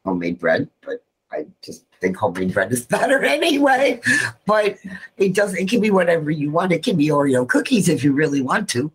homemade 0.03 0.39
bread, 0.39 0.67
but 0.81 1.03
I 1.31 1.45
just 1.61 1.85
think 2.05 2.17
homemade 2.17 2.53
bread 2.53 2.71
is 2.71 2.85
better 2.85 3.23
anyway. 3.23 3.99
But 4.45 4.77
it 5.17 5.33
does 5.33 5.53
it 5.55 5.69
can 5.69 5.81
be 5.81 5.91
whatever 5.91 6.29
you 6.29 6.51
want. 6.51 6.71
It 6.71 6.83
can 6.83 6.97
be 6.97 7.07
Oreo 7.07 7.47
cookies 7.47 7.89
if 7.89 8.03
you 8.03 8.13
really 8.13 8.41
want 8.41 8.69
to. 8.69 8.91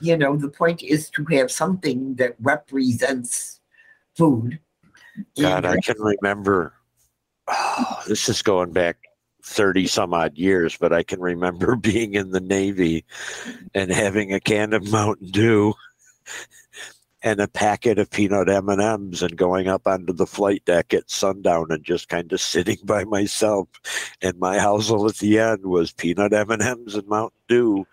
You 0.00 0.16
know, 0.16 0.36
the 0.36 0.48
point 0.48 0.82
is 0.82 1.10
to 1.10 1.24
have 1.26 1.50
something 1.50 2.14
that 2.16 2.34
represents 2.40 3.60
food. 4.14 4.58
God, 5.40 5.64
I 5.64 5.80
can 5.80 5.96
remember 5.98 6.74
oh, 7.48 8.02
this 8.06 8.28
is 8.28 8.42
going 8.42 8.72
back 8.72 8.96
30 9.42 9.86
some 9.86 10.14
odd 10.14 10.36
years, 10.36 10.76
but 10.76 10.92
I 10.92 11.02
can 11.02 11.20
remember 11.20 11.76
being 11.90 12.14
in 12.14 12.30
the 12.30 12.40
Navy 12.40 13.04
and 13.74 13.90
having 13.90 14.32
a 14.32 14.40
can 14.40 14.72
of 14.72 14.90
Mountain 14.90 15.30
Dew 15.30 15.74
and 17.24 17.40
a 17.40 17.48
packet 17.48 17.98
of 17.98 18.10
peanut 18.10 18.50
M&Ms 18.50 19.22
and 19.22 19.36
going 19.36 19.66
up 19.66 19.86
onto 19.86 20.12
the 20.12 20.26
flight 20.26 20.62
deck 20.66 20.92
at 20.92 21.10
sundown 21.10 21.66
and 21.70 21.82
just 21.82 22.10
kind 22.10 22.30
of 22.32 22.40
sitting 22.40 22.76
by 22.84 23.04
myself. 23.04 23.66
And 24.22 24.38
my 24.38 24.58
housel 24.58 25.08
at 25.08 25.16
the 25.16 25.38
end 25.38 25.64
was 25.64 25.90
peanut 25.90 26.34
M&Ms 26.34 26.94
and 26.94 27.08
Mountain 27.08 27.40
Dew. 27.48 27.86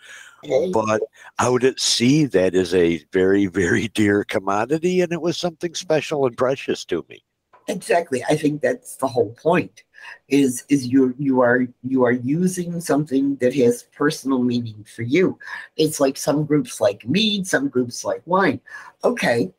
But 0.74 1.02
out 1.40 1.64
at 1.64 1.80
sea 1.80 2.26
that 2.26 2.56
is 2.56 2.74
a 2.74 3.04
very 3.14 3.46
very 3.46 3.88
dear 3.90 4.24
commodity 4.24 5.00
and 5.02 5.14
it 5.14 5.22
was 5.22 5.38
something 5.38 5.76
special 5.76 6.26
and 6.26 6.36
precious 6.36 6.84
to 6.86 7.06
me. 7.08 7.24
Exactly. 7.68 8.24
I 8.28 8.36
think 8.36 8.62
that's 8.62 8.96
the 8.96 9.08
whole 9.08 9.34
point 9.34 9.84
is 10.30 10.64
is 10.70 10.88
you 10.88 11.16
you 11.18 11.42
are 11.42 11.68
you 11.84 12.04
are 12.04 12.12
using 12.12 12.80
something 12.82 13.36
that 13.38 13.54
has 13.56 13.84
personal 13.96 14.44
meaning 14.44 14.84
for 14.84 15.04
you. 15.04 15.38
It's 15.78 16.00
like 16.00 16.18
some 16.18 16.46
groups 16.46 16.82
like 16.82 17.08
mead 17.08 17.48
some 17.48 17.70
groups 17.70 18.04
like 18.04 18.22
wine. 18.26 18.62
Okay 19.04 19.52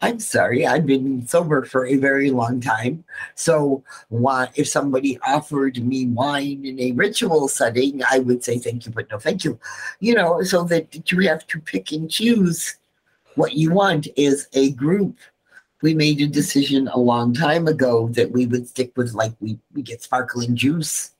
i'm 0.00 0.18
sorry 0.18 0.66
i've 0.66 0.86
been 0.86 1.26
sober 1.26 1.64
for 1.64 1.86
a 1.86 1.96
very 1.96 2.30
long 2.30 2.60
time. 2.60 3.04
So 3.34 3.84
why 4.08 4.48
if 4.54 4.68
somebody 4.68 5.18
offered 5.26 5.84
me 5.84 6.06
wine 6.06 6.64
in 6.64 6.80
a 6.80 6.92
ritual 6.92 7.48
setting 7.48 8.02
i 8.10 8.18
would 8.18 8.42
say 8.44 8.58
thank 8.58 8.86
you 8.86 8.92
but 8.92 9.10
no 9.10 9.18
thank 9.18 9.44
you. 9.44 9.58
You 10.00 10.14
know 10.14 10.42
so 10.42 10.64
that 10.64 11.10
you 11.10 11.20
have 11.28 11.46
to 11.48 11.60
pick 11.60 11.92
and 11.92 12.10
choose 12.10 12.76
what 13.36 13.54
you 13.54 13.72
want 13.72 14.08
is 14.16 14.48
a 14.54 14.72
group 14.72 15.16
we 15.82 15.94
made 15.94 16.20
a 16.20 16.26
decision 16.26 16.88
a 16.88 16.98
long 16.98 17.32
time 17.32 17.66
ago 17.66 18.08
that 18.08 18.30
we 18.30 18.46
would 18.46 18.68
stick 18.68 18.92
with 18.96 19.14
like 19.14 19.32
we, 19.40 19.58
we 19.74 19.82
get 19.82 20.02
sparkling 20.02 20.54
juice. 20.54 21.12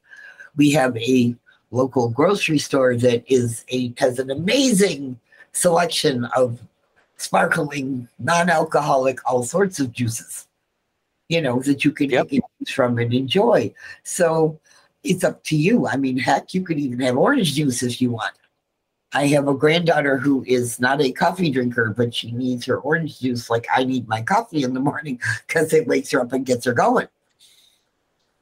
We 0.56 0.70
have 0.72 0.96
a 0.96 1.34
local 1.70 2.08
grocery 2.10 2.58
store 2.58 2.96
that 2.96 3.24
is 3.32 3.64
a 3.68 3.94
has 3.98 4.18
an 4.18 4.30
amazing 4.30 5.18
selection 5.52 6.24
of 6.36 6.60
sparkling, 7.16 8.08
non-alcoholic, 8.18 9.18
all 9.30 9.42
sorts 9.44 9.80
of 9.80 9.92
juices. 9.92 10.46
You 11.28 11.40
know, 11.40 11.60
that 11.60 11.84
you 11.84 11.92
can 11.92 12.10
yep. 12.10 12.28
choose 12.28 12.70
from 12.70 12.98
and 12.98 13.14
enjoy. 13.14 13.72
So 14.02 14.58
it's 15.04 15.22
up 15.22 15.44
to 15.44 15.56
you. 15.56 15.86
I 15.86 15.96
mean, 15.96 16.18
heck, 16.18 16.54
you 16.54 16.62
could 16.62 16.78
even 16.78 16.98
have 17.00 17.16
orange 17.16 17.54
juice 17.54 17.84
if 17.84 18.02
you 18.02 18.10
want. 18.10 18.34
I 19.12 19.26
have 19.28 19.48
a 19.48 19.54
granddaughter 19.54 20.18
who 20.18 20.44
is 20.46 20.78
not 20.78 21.00
a 21.00 21.10
coffee 21.10 21.50
drinker, 21.50 21.92
but 21.96 22.14
she 22.14 22.30
needs 22.30 22.64
her 22.66 22.78
orange 22.78 23.20
juice 23.20 23.50
like 23.50 23.66
I 23.74 23.82
need 23.82 24.06
my 24.06 24.22
coffee 24.22 24.62
in 24.62 24.72
the 24.72 24.80
morning 24.80 25.20
because 25.46 25.72
it 25.72 25.86
wakes 25.86 26.10
her 26.12 26.20
up 26.20 26.32
and 26.32 26.46
gets 26.46 26.64
her 26.66 26.72
going. 26.72 27.08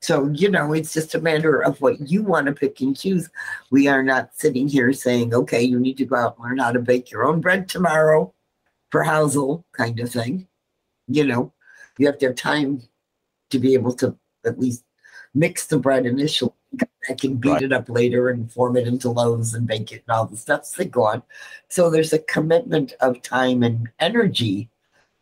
So, 0.01 0.29
you 0.29 0.51
know, 0.51 0.73
it's 0.75 0.93
just 0.93 1.15
a 1.15 1.21
matter 1.21 1.61
of 1.61 1.81
what 1.81 2.09
you 2.09 2.23
want 2.23 2.47
to 2.47 2.52
pick 2.52 2.81
and 2.81 2.97
choose. 2.97 3.28
We 3.71 3.89
are 3.89 4.02
not 4.02 4.31
sitting 4.35 4.69
here 4.69 4.93
saying, 4.93 5.35
okay, 5.35 5.63
you 5.63 5.81
need 5.81 5.97
to 5.99 6.04
go 6.04 6.17
out 6.17 6.37
and 6.37 6.45
learn 6.45 6.59
how 6.59 6.73
to 6.73 6.78
bake 6.78 7.11
your 7.11 7.25
own 7.25 7.41
bread 7.41 7.69
tomorrow 7.69 8.33
for 8.91 9.02
Housel 9.02 9.65
kind 9.73 9.99
of 9.99 10.11
thing. 10.11 10.47
You 11.09 11.26
know, 11.26 11.52
you 11.99 12.07
have 12.07 12.19
to 12.19 12.26
have 12.26 12.37
time 12.37 12.83
to 13.50 13.59
be 13.59 13.75
able 13.75 13.93
to 13.95 14.17
at 14.45 14.61
least 14.61 14.85
mix 15.35 15.67
the 15.67 15.78
bread 15.78 16.07
initially 16.07 16.52
I 17.09 17.15
can 17.15 17.37
beat 17.37 17.50
right. 17.50 17.63
it 17.63 17.73
up 17.73 17.89
later 17.89 18.28
and 18.28 18.50
form 18.52 18.76
it 18.76 18.87
into 18.87 19.11
loaves 19.11 19.54
and 19.54 19.67
bake 19.67 19.93
it 19.93 20.04
and 20.07 20.17
all 20.17 20.26
the 20.26 20.37
stuffs 20.37 20.73
that 20.73 20.91
go 20.91 21.04
on. 21.04 21.23
So 21.69 21.89
there's 21.89 22.13
a 22.13 22.19
commitment 22.19 22.93
of 23.00 23.23
time 23.23 23.63
and 23.63 23.89
energy 23.99 24.69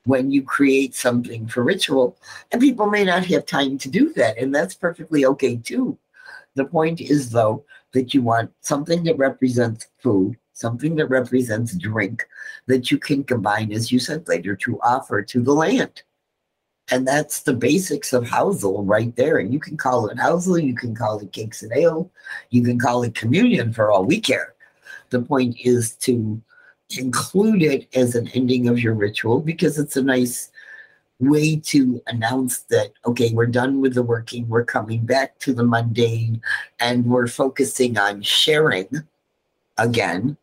when 0.05 0.31
you 0.31 0.43
create 0.43 0.95
something 0.95 1.47
for 1.47 1.63
ritual. 1.63 2.17
And 2.51 2.61
people 2.61 2.87
may 2.87 3.05
not 3.05 3.25
have 3.27 3.47
time 3.47 3.79
to 3.79 3.89
do 3.89 4.13
that, 4.15 4.39
and 4.39 4.55
that's 4.55 4.75
perfectly 4.75 5.27
okay 5.27 5.57
too. 5.57 5.99
The 6.55 6.65
point 6.65 7.01
is, 7.01 7.31
though, 7.31 7.65
that 7.93 8.15
you 8.15 8.23
want 8.23 8.53
something 8.61 9.05
that 9.05 9.19
represents 9.19 9.89
food, 9.99 10.37
something 10.53 10.97
that 10.97 11.07
represents 11.07 11.77
drink, 11.77 12.27
that 12.67 12.91
you 12.91 12.99
can 12.99 13.25
combine, 13.25 13.73
as 13.73 13.93
you 13.93 13.99
said 13.99 14.27
later, 14.27 14.57
to 14.57 14.81
offer 14.81 15.23
to 15.23 15.43
the 15.43 15.53
land. 15.53 16.03
And 16.91 17.07
that's 17.07 17.43
the 17.43 17.53
basics 17.53 18.13
of 18.13 18.25
Housel 18.25 18.87
right 18.87 19.15
there. 19.17 19.39
And 19.39 19.53
you 19.53 19.59
can 19.59 19.77
call 19.77 20.09
it 20.09 20.19
Housel, 20.19 20.63
you 20.63 20.75
can 20.75 20.95
call 20.95 21.19
it 21.19 21.33
Cakes 21.33 21.63
and 21.63 21.73
Ale, 21.73 22.11
you 22.51 22.63
can 22.63 22.79
call 22.79 23.03
it 23.03 23.15
Communion 23.15 23.73
for 23.73 23.91
all 23.91 24.05
we 24.05 24.21
care. 24.21 24.55
The 25.11 25.23
point 25.23 25.57
is 25.61 25.95
to 25.97 26.41
include 26.97 27.63
it 27.63 27.89
as 27.97 28.15
an 28.15 28.29
ending 28.29 28.69
of 28.69 28.79
your 28.79 28.95
ritual 28.95 29.41
because 29.41 29.79
it's 29.79 29.97
a 29.97 30.03
nice 30.03 30.51
way 31.19 31.57
to 31.57 32.01
announce 32.07 32.61
that, 32.65 32.93
okay, 33.07 33.33
we're 33.33 33.47
done 33.47 33.81
with 33.81 33.95
the 33.95 34.03
working, 34.03 34.49
we're 34.49 34.65
coming 34.65 35.05
back 35.05 35.39
to 35.41 35.55
the 35.55 35.65
mundane, 35.65 36.41
and 36.79 37.07
we're 37.07 37.27
focusing 37.27 37.99
on 37.99 38.23
sharing 38.23 38.89
again 39.79 40.37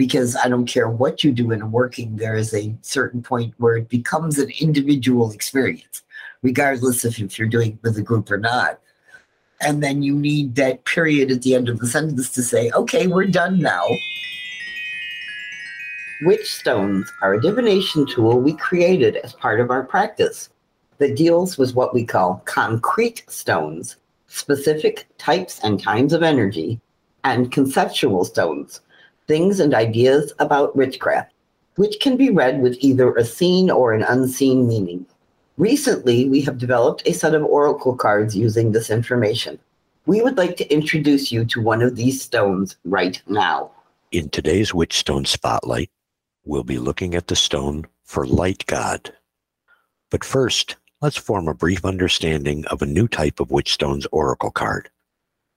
because 0.00 0.34
I 0.34 0.48
don't 0.48 0.64
care 0.64 0.88
what 0.88 1.22
you 1.22 1.30
do 1.30 1.50
in 1.50 1.72
working, 1.72 2.16
there 2.16 2.34
is 2.34 2.54
a 2.54 2.74
certain 2.80 3.22
point 3.22 3.52
where 3.58 3.76
it 3.76 3.90
becomes 3.90 4.38
an 4.38 4.50
individual 4.58 5.30
experience, 5.30 6.04
regardless 6.40 7.04
of 7.04 7.18
if 7.18 7.38
you're 7.38 7.46
doing 7.46 7.78
with 7.82 7.98
a 7.98 8.02
group 8.02 8.30
or 8.30 8.38
not. 8.38 8.80
And 9.60 9.82
then 9.82 10.02
you 10.02 10.14
need 10.14 10.54
that 10.54 10.86
period 10.86 11.30
at 11.30 11.42
the 11.42 11.54
end 11.54 11.68
of 11.68 11.80
the 11.80 11.86
sentence 11.86 12.30
to 12.30 12.42
say, 12.42 12.70
okay, 12.70 13.08
we're 13.08 13.26
done 13.26 13.58
now. 13.58 13.84
Witch 16.22 16.50
stones 16.50 17.12
are 17.20 17.34
a 17.34 17.42
divination 17.42 18.06
tool 18.06 18.40
we 18.40 18.54
created 18.54 19.16
as 19.16 19.34
part 19.34 19.60
of 19.60 19.70
our 19.70 19.84
practice 19.84 20.48
that 20.96 21.14
deals 21.14 21.58
with 21.58 21.74
what 21.74 21.92
we 21.92 22.06
call 22.06 22.40
concrete 22.46 23.22
stones, 23.28 23.96
specific 24.28 25.06
types 25.18 25.60
and 25.62 25.84
kinds 25.84 26.14
of 26.14 26.22
energy, 26.22 26.80
and 27.22 27.52
conceptual 27.52 28.24
stones 28.24 28.80
things 29.30 29.60
and 29.60 29.74
ideas 29.74 30.32
about 30.40 30.74
witchcraft, 30.74 31.32
which 31.76 32.00
can 32.00 32.16
be 32.16 32.30
read 32.30 32.60
with 32.60 32.76
either 32.80 33.14
a 33.14 33.24
seen 33.24 33.70
or 33.70 33.92
an 33.92 34.02
unseen 34.02 34.66
meaning. 34.66 35.06
Recently, 35.56 36.28
we 36.28 36.40
have 36.40 36.58
developed 36.58 37.06
a 37.06 37.12
set 37.12 37.36
of 37.36 37.44
oracle 37.44 37.94
cards 37.94 38.36
using 38.36 38.72
this 38.72 38.90
information. 38.90 39.56
We 40.04 40.20
would 40.20 40.36
like 40.36 40.56
to 40.56 40.68
introduce 40.72 41.30
you 41.30 41.44
to 41.44 41.60
one 41.60 41.80
of 41.80 41.94
these 41.94 42.20
stones 42.20 42.76
right 42.84 43.22
now. 43.28 43.70
In 44.10 44.30
today's 44.30 44.72
Witchstone 44.72 45.28
Spotlight, 45.28 45.90
we'll 46.44 46.64
be 46.64 46.80
looking 46.80 47.14
at 47.14 47.28
the 47.28 47.36
stone 47.36 47.86
for 48.02 48.26
Light 48.26 48.66
God. 48.66 49.12
But 50.10 50.24
first, 50.24 50.74
let's 51.00 51.16
form 51.16 51.46
a 51.46 51.54
brief 51.54 51.84
understanding 51.84 52.66
of 52.66 52.82
a 52.82 52.86
new 52.86 53.06
type 53.06 53.38
of 53.38 53.50
Witchstone's 53.50 54.08
oracle 54.10 54.50
card 54.50 54.90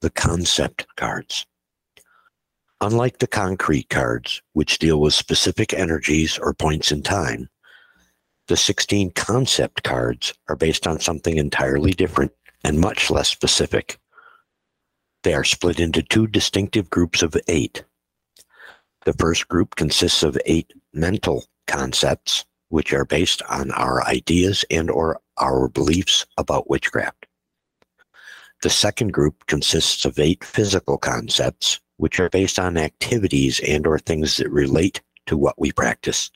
the 0.00 0.10
concept 0.10 0.86
cards. 0.94 1.44
Unlike 2.84 3.16
the 3.16 3.26
concrete 3.26 3.88
cards, 3.88 4.42
which 4.52 4.78
deal 4.78 5.00
with 5.00 5.14
specific 5.14 5.72
energies 5.72 6.36
or 6.36 6.52
points 6.52 6.92
in 6.92 7.02
time, 7.02 7.48
the 8.48 8.58
16 8.58 9.12
concept 9.12 9.82
cards 9.84 10.34
are 10.50 10.54
based 10.54 10.86
on 10.86 11.00
something 11.00 11.38
entirely 11.38 11.92
different 11.92 12.32
and 12.62 12.78
much 12.78 13.10
less 13.10 13.30
specific. 13.30 13.98
They 15.22 15.32
are 15.32 15.44
split 15.44 15.80
into 15.80 16.02
two 16.02 16.26
distinctive 16.26 16.90
groups 16.90 17.22
of 17.22 17.34
eight. 17.48 17.84
The 19.06 19.14
first 19.14 19.48
group 19.48 19.76
consists 19.76 20.22
of 20.22 20.36
eight 20.44 20.70
mental 20.92 21.46
concepts, 21.66 22.44
which 22.68 22.92
are 22.92 23.06
based 23.06 23.40
on 23.48 23.70
our 23.70 24.04
ideas 24.04 24.62
and 24.70 24.90
or 24.90 25.22
our 25.38 25.68
beliefs 25.68 26.26
about 26.36 26.68
witchcraft. 26.68 27.24
The 28.60 28.68
second 28.68 29.14
group 29.14 29.46
consists 29.46 30.04
of 30.04 30.18
eight 30.18 30.44
physical 30.44 30.98
concepts, 30.98 31.80
which 31.96 32.18
are 32.20 32.30
based 32.30 32.58
on 32.58 32.76
activities 32.76 33.60
and 33.66 33.86
or 33.86 33.98
things 33.98 34.36
that 34.36 34.50
relate 34.50 35.00
to 35.26 35.36
what 35.36 35.58
we 35.58 35.72
practice. 35.72 36.30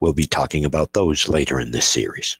We'll 0.00 0.12
be 0.12 0.26
talking 0.26 0.64
about 0.64 0.92
those 0.92 1.28
later 1.28 1.58
in 1.58 1.72
this 1.72 1.88
series. 1.88 2.38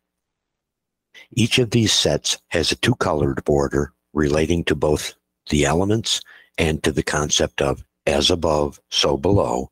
Each 1.33 1.59
of 1.59 1.71
these 1.71 1.93
sets 1.93 2.39
has 2.49 2.71
a 2.71 2.77
two-colored 2.77 3.45
border 3.45 3.93
relating 4.13 4.65
to 4.65 4.75
both 4.75 5.15
the 5.51 5.65
elements 5.65 6.21
and 6.57 6.83
to 6.85 6.93
the 6.93 7.03
concept 7.03 7.61
of 7.61 7.85
as 8.07 8.31
above, 8.31 8.81
so 8.91 9.17
below, 9.17 9.71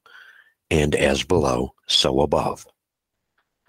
and 0.70 0.94
as 0.94 1.22
below, 1.22 1.72
so 1.87 2.20
above. 2.20 2.66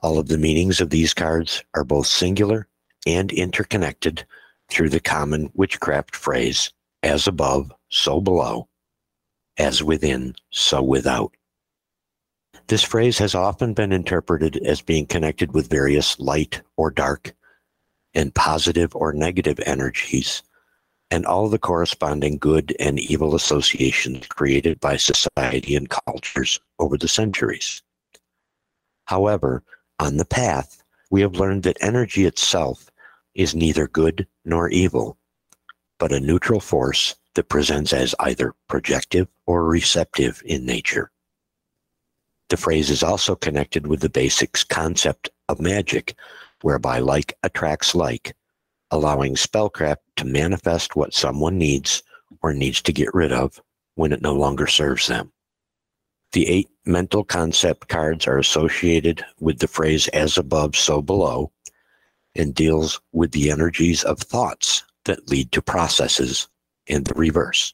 All 0.01 0.19
of 0.19 0.27
the 0.27 0.37
meanings 0.37 0.81
of 0.81 0.89
these 0.89 1.13
cards 1.13 1.63
are 1.73 1.83
both 1.83 2.07
singular 2.07 2.67
and 3.05 3.31
interconnected 3.31 4.25
through 4.69 4.89
the 4.89 4.99
common 4.99 5.49
witchcraft 5.53 6.15
phrase, 6.15 6.71
as 7.03 7.27
above, 7.27 7.71
so 7.89 8.19
below, 8.19 8.67
as 9.57 9.83
within, 9.83 10.35
so 10.51 10.81
without. 10.81 11.35
This 12.67 12.83
phrase 12.83 13.17
has 13.19 13.33
often 13.33 13.73
been 13.73 13.91
interpreted 13.91 14.57
as 14.57 14.81
being 14.81 15.05
connected 15.05 15.53
with 15.53 15.69
various 15.69 16.19
light 16.19 16.61
or 16.75 16.91
dark 16.91 17.33
and 18.13 18.33
positive 18.35 18.95
or 18.95 19.13
negative 19.13 19.59
energies 19.65 20.43
and 21.09 21.25
all 21.25 21.47
the 21.47 21.59
corresponding 21.59 22.37
good 22.37 22.75
and 22.79 22.99
evil 22.99 23.35
associations 23.35 24.27
created 24.27 24.79
by 24.79 24.97
society 24.97 25.75
and 25.75 25.89
cultures 25.89 26.59
over 26.79 26.97
the 26.97 27.07
centuries. 27.07 27.81
However, 29.05 29.63
on 29.99 30.17
the 30.17 30.25
path, 30.25 30.83
we 31.09 31.21
have 31.21 31.35
learned 31.35 31.63
that 31.63 31.77
energy 31.79 32.25
itself 32.25 32.91
is 33.33 33.55
neither 33.55 33.87
good 33.87 34.27
nor 34.43 34.67
evil, 34.69 35.17
but 35.97 36.11
a 36.11 36.19
neutral 36.19 36.59
force 36.59 37.15
that 37.37 37.49
presents 37.49 37.93
as 37.93 38.15
either 38.19 38.55
projective 38.67 39.27
or 39.45 39.63
receptive 39.63 40.41
in 40.43 40.65
nature. 40.65 41.11
The 42.49 42.57
phrase 42.57 42.89
is 42.89 43.03
also 43.03 43.35
connected 43.35 43.85
with 43.85 43.99
the 43.99 44.09
basics 44.09 44.63
concept 44.63 45.29
of 45.47 45.61
magic, 45.61 46.15
whereby 46.63 46.97
like 46.97 47.37
attracts 47.43 47.93
like, 47.93 48.35
allowing 48.89 49.35
spellcraft 49.35 49.97
to 50.15 50.25
manifest 50.25 50.95
what 50.95 51.13
someone 51.13 51.59
needs 51.59 52.01
or 52.41 52.55
needs 52.55 52.81
to 52.81 52.91
get 52.91 53.13
rid 53.13 53.31
of 53.31 53.61
when 53.93 54.11
it 54.11 54.23
no 54.23 54.33
longer 54.33 54.65
serves 54.65 55.05
them. 55.05 55.31
The 56.31 56.47
eight 56.47 56.69
mental 56.85 57.23
concept 57.23 57.87
cards 57.87 58.25
are 58.25 58.39
associated 58.39 59.23
with 59.39 59.59
the 59.59 59.67
phrase 59.67 60.07
as 60.07 60.39
above, 60.39 60.75
so 60.75 61.03
below, 61.03 61.51
and 62.35 62.55
deals 62.55 62.99
with 63.11 63.31
the 63.31 63.51
energies 63.51 64.03
of 64.03 64.17
thoughts 64.17 64.83
that 65.05 65.29
lead 65.29 65.51
to 65.51 65.61
processes 65.61 66.47
in 66.87 67.03
the 67.03 67.13
reverse. 67.13 67.73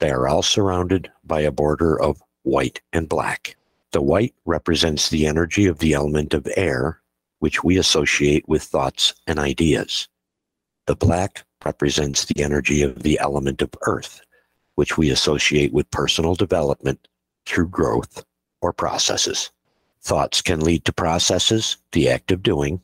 They 0.00 0.10
are 0.10 0.28
all 0.28 0.42
surrounded 0.42 1.10
by 1.24 1.42
a 1.42 1.52
border 1.52 2.00
of 2.00 2.22
white 2.42 2.80
and 2.92 3.08
black. 3.08 3.56
The 3.92 4.02
white 4.02 4.34
represents 4.44 5.08
the 5.08 5.26
energy 5.26 5.66
of 5.66 5.78
the 5.78 5.92
element 5.94 6.34
of 6.34 6.48
air, 6.56 7.00
which 7.38 7.62
we 7.62 7.78
associate 7.78 8.48
with 8.48 8.62
thoughts 8.62 9.14
and 9.26 9.38
ideas. 9.38 10.08
The 10.86 10.96
black 10.96 11.44
represents 11.64 12.24
the 12.24 12.42
energy 12.42 12.82
of 12.82 13.02
the 13.02 13.18
element 13.20 13.62
of 13.62 13.70
earth, 13.82 14.20
which 14.74 14.98
we 14.98 15.10
associate 15.10 15.72
with 15.72 15.90
personal 15.90 16.34
development 16.34 17.08
through 17.46 17.68
growth 17.68 18.24
or 18.60 18.72
processes. 18.72 19.50
Thoughts 20.02 20.42
can 20.42 20.60
lead 20.60 20.84
to 20.84 20.92
processes, 20.92 21.78
the 21.92 22.10
act 22.10 22.30
of 22.30 22.42
doing, 22.42 22.82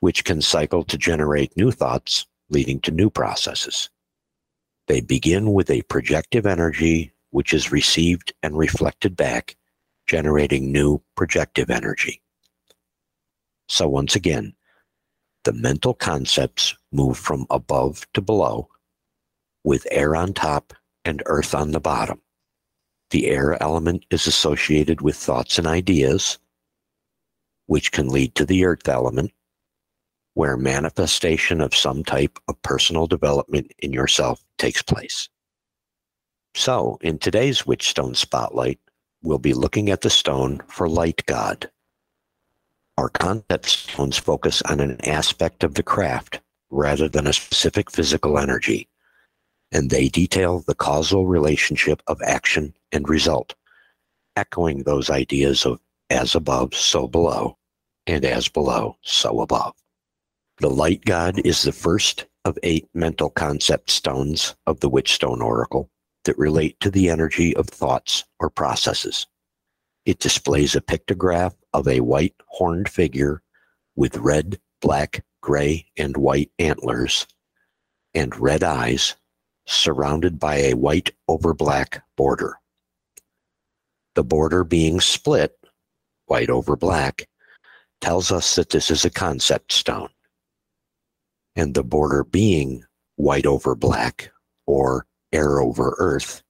which 0.00 0.24
can 0.24 0.42
cycle 0.42 0.84
to 0.84 0.98
generate 0.98 1.56
new 1.56 1.70
thoughts, 1.70 2.26
leading 2.50 2.80
to 2.80 2.90
new 2.90 3.08
processes. 3.08 3.88
They 4.88 5.02
begin 5.02 5.52
with 5.52 5.70
a 5.70 5.82
projective 5.82 6.46
energy, 6.46 7.12
which 7.30 7.52
is 7.52 7.70
received 7.70 8.32
and 8.42 8.56
reflected 8.56 9.16
back, 9.16 9.56
generating 10.06 10.72
new 10.72 11.02
projective 11.14 11.68
energy. 11.68 12.22
So, 13.68 13.86
once 13.86 14.16
again, 14.16 14.54
the 15.44 15.52
mental 15.52 15.92
concepts 15.92 16.74
move 16.90 17.18
from 17.18 17.46
above 17.50 18.06
to 18.14 18.22
below, 18.22 18.70
with 19.62 19.86
air 19.90 20.16
on 20.16 20.32
top 20.32 20.72
and 21.04 21.22
earth 21.26 21.54
on 21.54 21.72
the 21.72 21.80
bottom. 21.80 22.22
The 23.10 23.28
air 23.28 23.62
element 23.62 24.06
is 24.10 24.26
associated 24.26 25.02
with 25.02 25.16
thoughts 25.16 25.58
and 25.58 25.66
ideas, 25.66 26.38
which 27.66 27.92
can 27.92 28.08
lead 28.08 28.34
to 28.36 28.46
the 28.46 28.64
earth 28.64 28.88
element, 28.88 29.32
where 30.38 30.56
manifestation 30.56 31.60
of 31.60 31.74
some 31.74 32.04
type 32.04 32.38
of 32.46 32.62
personal 32.62 33.08
development 33.08 33.72
in 33.80 33.92
yourself 33.92 34.40
takes 34.56 34.80
place. 34.80 35.28
So, 36.54 36.96
in 37.00 37.18
today's 37.18 37.62
Witchstone 37.62 38.14
Spotlight, 38.14 38.78
we'll 39.20 39.40
be 39.40 39.52
looking 39.52 39.90
at 39.90 40.02
the 40.02 40.10
stone 40.10 40.60
for 40.68 40.88
Light 40.88 41.26
God. 41.26 41.68
Our 42.96 43.08
concept 43.08 43.66
stones 43.66 44.16
focus 44.16 44.62
on 44.62 44.78
an 44.78 45.04
aspect 45.04 45.64
of 45.64 45.74
the 45.74 45.82
craft 45.82 46.38
rather 46.70 47.08
than 47.08 47.26
a 47.26 47.32
specific 47.32 47.90
physical 47.90 48.38
energy, 48.38 48.88
and 49.72 49.90
they 49.90 50.06
detail 50.08 50.60
the 50.60 50.74
causal 50.76 51.26
relationship 51.26 52.00
of 52.06 52.22
action 52.22 52.72
and 52.92 53.08
result, 53.08 53.56
echoing 54.36 54.84
those 54.84 55.10
ideas 55.10 55.66
of 55.66 55.80
as 56.10 56.36
above, 56.36 56.76
so 56.76 57.08
below, 57.08 57.58
and 58.06 58.24
as 58.24 58.46
below, 58.46 58.96
so 59.02 59.40
above. 59.40 59.74
The 60.60 60.70
light 60.70 61.04
god 61.04 61.38
is 61.44 61.62
the 61.62 61.70
first 61.70 62.26
of 62.44 62.58
eight 62.64 62.88
mental 62.92 63.30
concept 63.30 63.90
stones 63.90 64.56
of 64.66 64.80
the 64.80 64.90
Witchstone 64.90 65.40
Oracle 65.40 65.88
that 66.24 66.36
relate 66.36 66.80
to 66.80 66.90
the 66.90 67.08
energy 67.08 67.54
of 67.54 67.68
thoughts 67.68 68.24
or 68.40 68.50
processes. 68.50 69.28
It 70.04 70.18
displays 70.18 70.74
a 70.74 70.80
pictograph 70.80 71.54
of 71.72 71.86
a 71.86 72.00
white 72.00 72.34
horned 72.48 72.88
figure 72.88 73.40
with 73.94 74.16
red, 74.16 74.58
black, 74.80 75.24
gray, 75.42 75.86
and 75.96 76.16
white 76.16 76.50
antlers 76.58 77.28
and 78.12 78.36
red 78.36 78.64
eyes 78.64 79.14
surrounded 79.64 80.40
by 80.40 80.56
a 80.56 80.74
white 80.74 81.12
over 81.28 81.54
black 81.54 82.02
border. 82.16 82.58
The 84.16 84.24
border 84.24 84.64
being 84.64 84.98
split, 84.98 85.56
white 86.26 86.50
over 86.50 86.74
black, 86.74 87.28
tells 88.00 88.32
us 88.32 88.56
that 88.56 88.70
this 88.70 88.90
is 88.90 89.04
a 89.04 89.10
concept 89.10 89.72
stone. 89.72 90.08
And 91.58 91.74
the 91.74 91.82
border 91.82 92.22
being 92.22 92.84
white 93.16 93.44
over 93.44 93.74
black 93.74 94.30
or 94.64 95.06
air 95.32 95.58
over 95.58 95.96
earth 95.98 96.44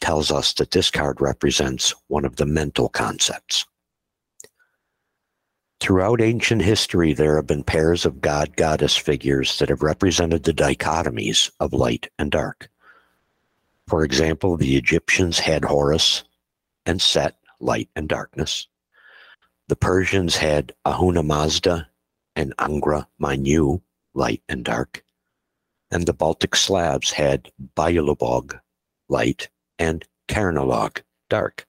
tells 0.00 0.30
us 0.30 0.52
that 0.54 0.70
this 0.70 0.92
card 0.92 1.20
represents 1.20 1.92
one 2.06 2.24
of 2.24 2.36
the 2.36 2.46
mental 2.46 2.88
concepts. 2.88 3.66
Throughout 5.80 6.20
ancient 6.20 6.62
history, 6.62 7.12
there 7.12 7.34
have 7.34 7.48
been 7.48 7.64
pairs 7.64 8.06
of 8.06 8.20
god 8.20 8.54
goddess 8.54 8.96
figures 8.96 9.58
that 9.58 9.70
have 9.70 9.82
represented 9.82 10.44
the 10.44 10.54
dichotomies 10.54 11.50
of 11.58 11.72
light 11.72 12.08
and 12.16 12.30
dark. 12.30 12.70
For 13.88 14.04
example, 14.04 14.56
the 14.56 14.76
Egyptians 14.76 15.40
had 15.40 15.64
Horus 15.64 16.22
and 16.86 17.02
Set, 17.02 17.34
light 17.58 17.88
and 17.96 18.08
darkness. 18.08 18.68
The 19.66 19.74
Persians 19.74 20.36
had 20.36 20.74
Ahura 20.84 21.24
Mazda 21.24 21.88
and 22.36 22.56
Angra 22.58 23.06
Mainyu, 23.20 23.80
light 24.18 24.42
and 24.48 24.64
dark. 24.64 25.04
And 25.90 26.04
the 26.04 26.12
Baltic 26.12 26.56
Slavs 26.56 27.12
had 27.12 27.50
Byalobog, 27.76 28.58
light, 29.08 29.48
and 29.78 30.04
Chernobog, 30.28 31.02
dark. 31.30 31.66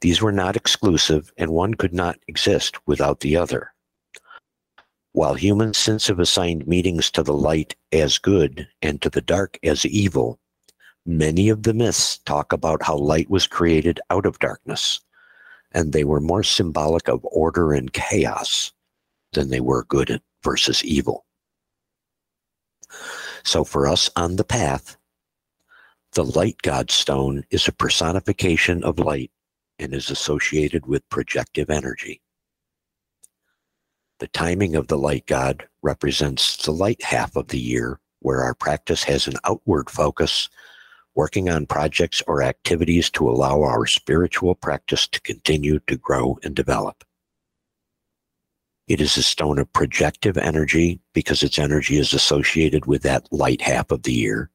These 0.00 0.22
were 0.22 0.32
not 0.32 0.56
exclusive, 0.56 1.30
and 1.36 1.50
one 1.50 1.74
could 1.74 1.92
not 1.92 2.18
exist 2.26 2.76
without 2.86 3.20
the 3.20 3.36
other. 3.36 3.74
While 5.12 5.34
humans 5.34 5.76
since 5.76 6.06
have 6.06 6.18
assigned 6.18 6.66
meanings 6.66 7.10
to 7.10 7.22
the 7.22 7.34
light 7.34 7.76
as 7.92 8.16
good 8.16 8.66
and 8.80 9.00
to 9.02 9.10
the 9.10 9.20
dark 9.20 9.58
as 9.62 9.84
evil, 9.84 10.40
many 11.04 11.50
of 11.50 11.64
the 11.64 11.74
myths 11.74 12.18
talk 12.18 12.54
about 12.54 12.82
how 12.82 12.96
light 12.96 13.28
was 13.28 13.46
created 13.46 14.00
out 14.08 14.24
of 14.24 14.38
darkness, 14.38 15.00
and 15.72 15.92
they 15.92 16.04
were 16.04 16.20
more 16.20 16.42
symbolic 16.42 17.06
of 17.08 17.20
order 17.24 17.74
and 17.74 17.92
chaos 17.92 18.72
than 19.34 19.50
they 19.50 19.60
were 19.60 19.84
good 19.84 20.22
versus 20.42 20.84
evil. 20.84 21.24
So 23.44 23.64
for 23.64 23.86
us 23.86 24.10
on 24.16 24.36
the 24.36 24.44
path, 24.44 24.96
the 26.12 26.24
light 26.24 26.56
god 26.62 26.90
stone 26.90 27.44
is 27.50 27.66
a 27.66 27.72
personification 27.72 28.84
of 28.84 28.98
light 28.98 29.30
and 29.78 29.94
is 29.94 30.10
associated 30.10 30.86
with 30.86 31.08
projective 31.08 31.70
energy. 31.70 32.20
The 34.18 34.28
timing 34.28 34.76
of 34.76 34.88
the 34.88 34.98
light 34.98 35.26
god 35.26 35.66
represents 35.82 36.64
the 36.64 36.70
light 36.70 37.02
half 37.02 37.34
of 37.34 37.48
the 37.48 37.58
year 37.58 37.98
where 38.20 38.42
our 38.42 38.54
practice 38.54 39.02
has 39.04 39.26
an 39.26 39.34
outward 39.44 39.90
focus, 39.90 40.48
working 41.14 41.48
on 41.48 41.66
projects 41.66 42.22
or 42.26 42.42
activities 42.42 43.10
to 43.10 43.28
allow 43.28 43.62
our 43.62 43.86
spiritual 43.86 44.54
practice 44.54 45.08
to 45.08 45.20
continue 45.22 45.80
to 45.86 45.96
grow 45.96 46.38
and 46.44 46.54
develop. 46.54 47.04
It 48.88 49.00
is 49.00 49.16
a 49.16 49.22
stone 49.22 49.58
of 49.58 49.72
projective 49.72 50.36
energy 50.36 51.00
because 51.12 51.42
its 51.42 51.58
energy 51.58 51.98
is 51.98 52.12
associated 52.12 52.86
with 52.86 53.02
that 53.02 53.26
light 53.32 53.60
half 53.60 53.90
of 53.90 54.02
the 54.02 54.12
year. 54.12 54.50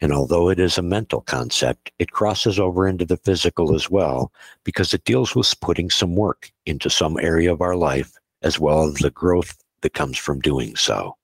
And 0.00 0.12
although 0.12 0.48
it 0.48 0.58
is 0.58 0.78
a 0.78 0.82
mental 0.82 1.20
concept, 1.20 1.92
it 1.98 2.10
crosses 2.10 2.58
over 2.58 2.88
into 2.88 3.04
the 3.04 3.16
physical 3.16 3.74
as 3.74 3.88
well 3.88 4.32
because 4.64 4.92
it 4.92 5.04
deals 5.04 5.34
with 5.34 5.58
putting 5.60 5.90
some 5.90 6.16
work 6.16 6.50
into 6.66 6.90
some 6.90 7.18
area 7.20 7.52
of 7.52 7.60
our 7.60 7.76
life 7.76 8.12
as 8.42 8.58
well 8.58 8.82
as 8.82 8.94
the 8.94 9.10
growth 9.10 9.56
that 9.82 9.94
comes 9.94 10.18
from 10.18 10.40
doing 10.40 10.74
so. 10.76 11.16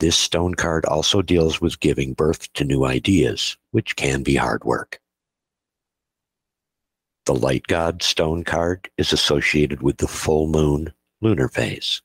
This 0.00 0.16
stone 0.16 0.54
card 0.54 0.84
also 0.86 1.22
deals 1.22 1.60
with 1.60 1.80
giving 1.80 2.14
birth 2.14 2.52
to 2.54 2.64
new 2.64 2.84
ideas, 2.84 3.56
which 3.70 3.96
can 3.96 4.22
be 4.22 4.34
hard 4.34 4.64
work. 4.64 5.00
The 7.26 7.34
light 7.34 7.66
god 7.68 8.02
stone 8.02 8.44
card 8.44 8.90
is 8.98 9.12
associated 9.12 9.82
with 9.82 9.96
the 9.96 10.08
full 10.08 10.46
moon 10.46 10.92
lunar 11.22 11.48
phase. 11.48 12.02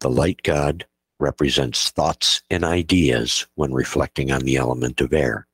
The 0.00 0.08
light 0.08 0.42
god 0.42 0.86
represents 1.20 1.90
thoughts 1.90 2.42
and 2.50 2.64
ideas 2.64 3.46
when 3.56 3.74
reflecting 3.74 4.30
on 4.32 4.42
the 4.42 4.56
element 4.56 5.02
of 5.02 5.12
air. 5.12 5.46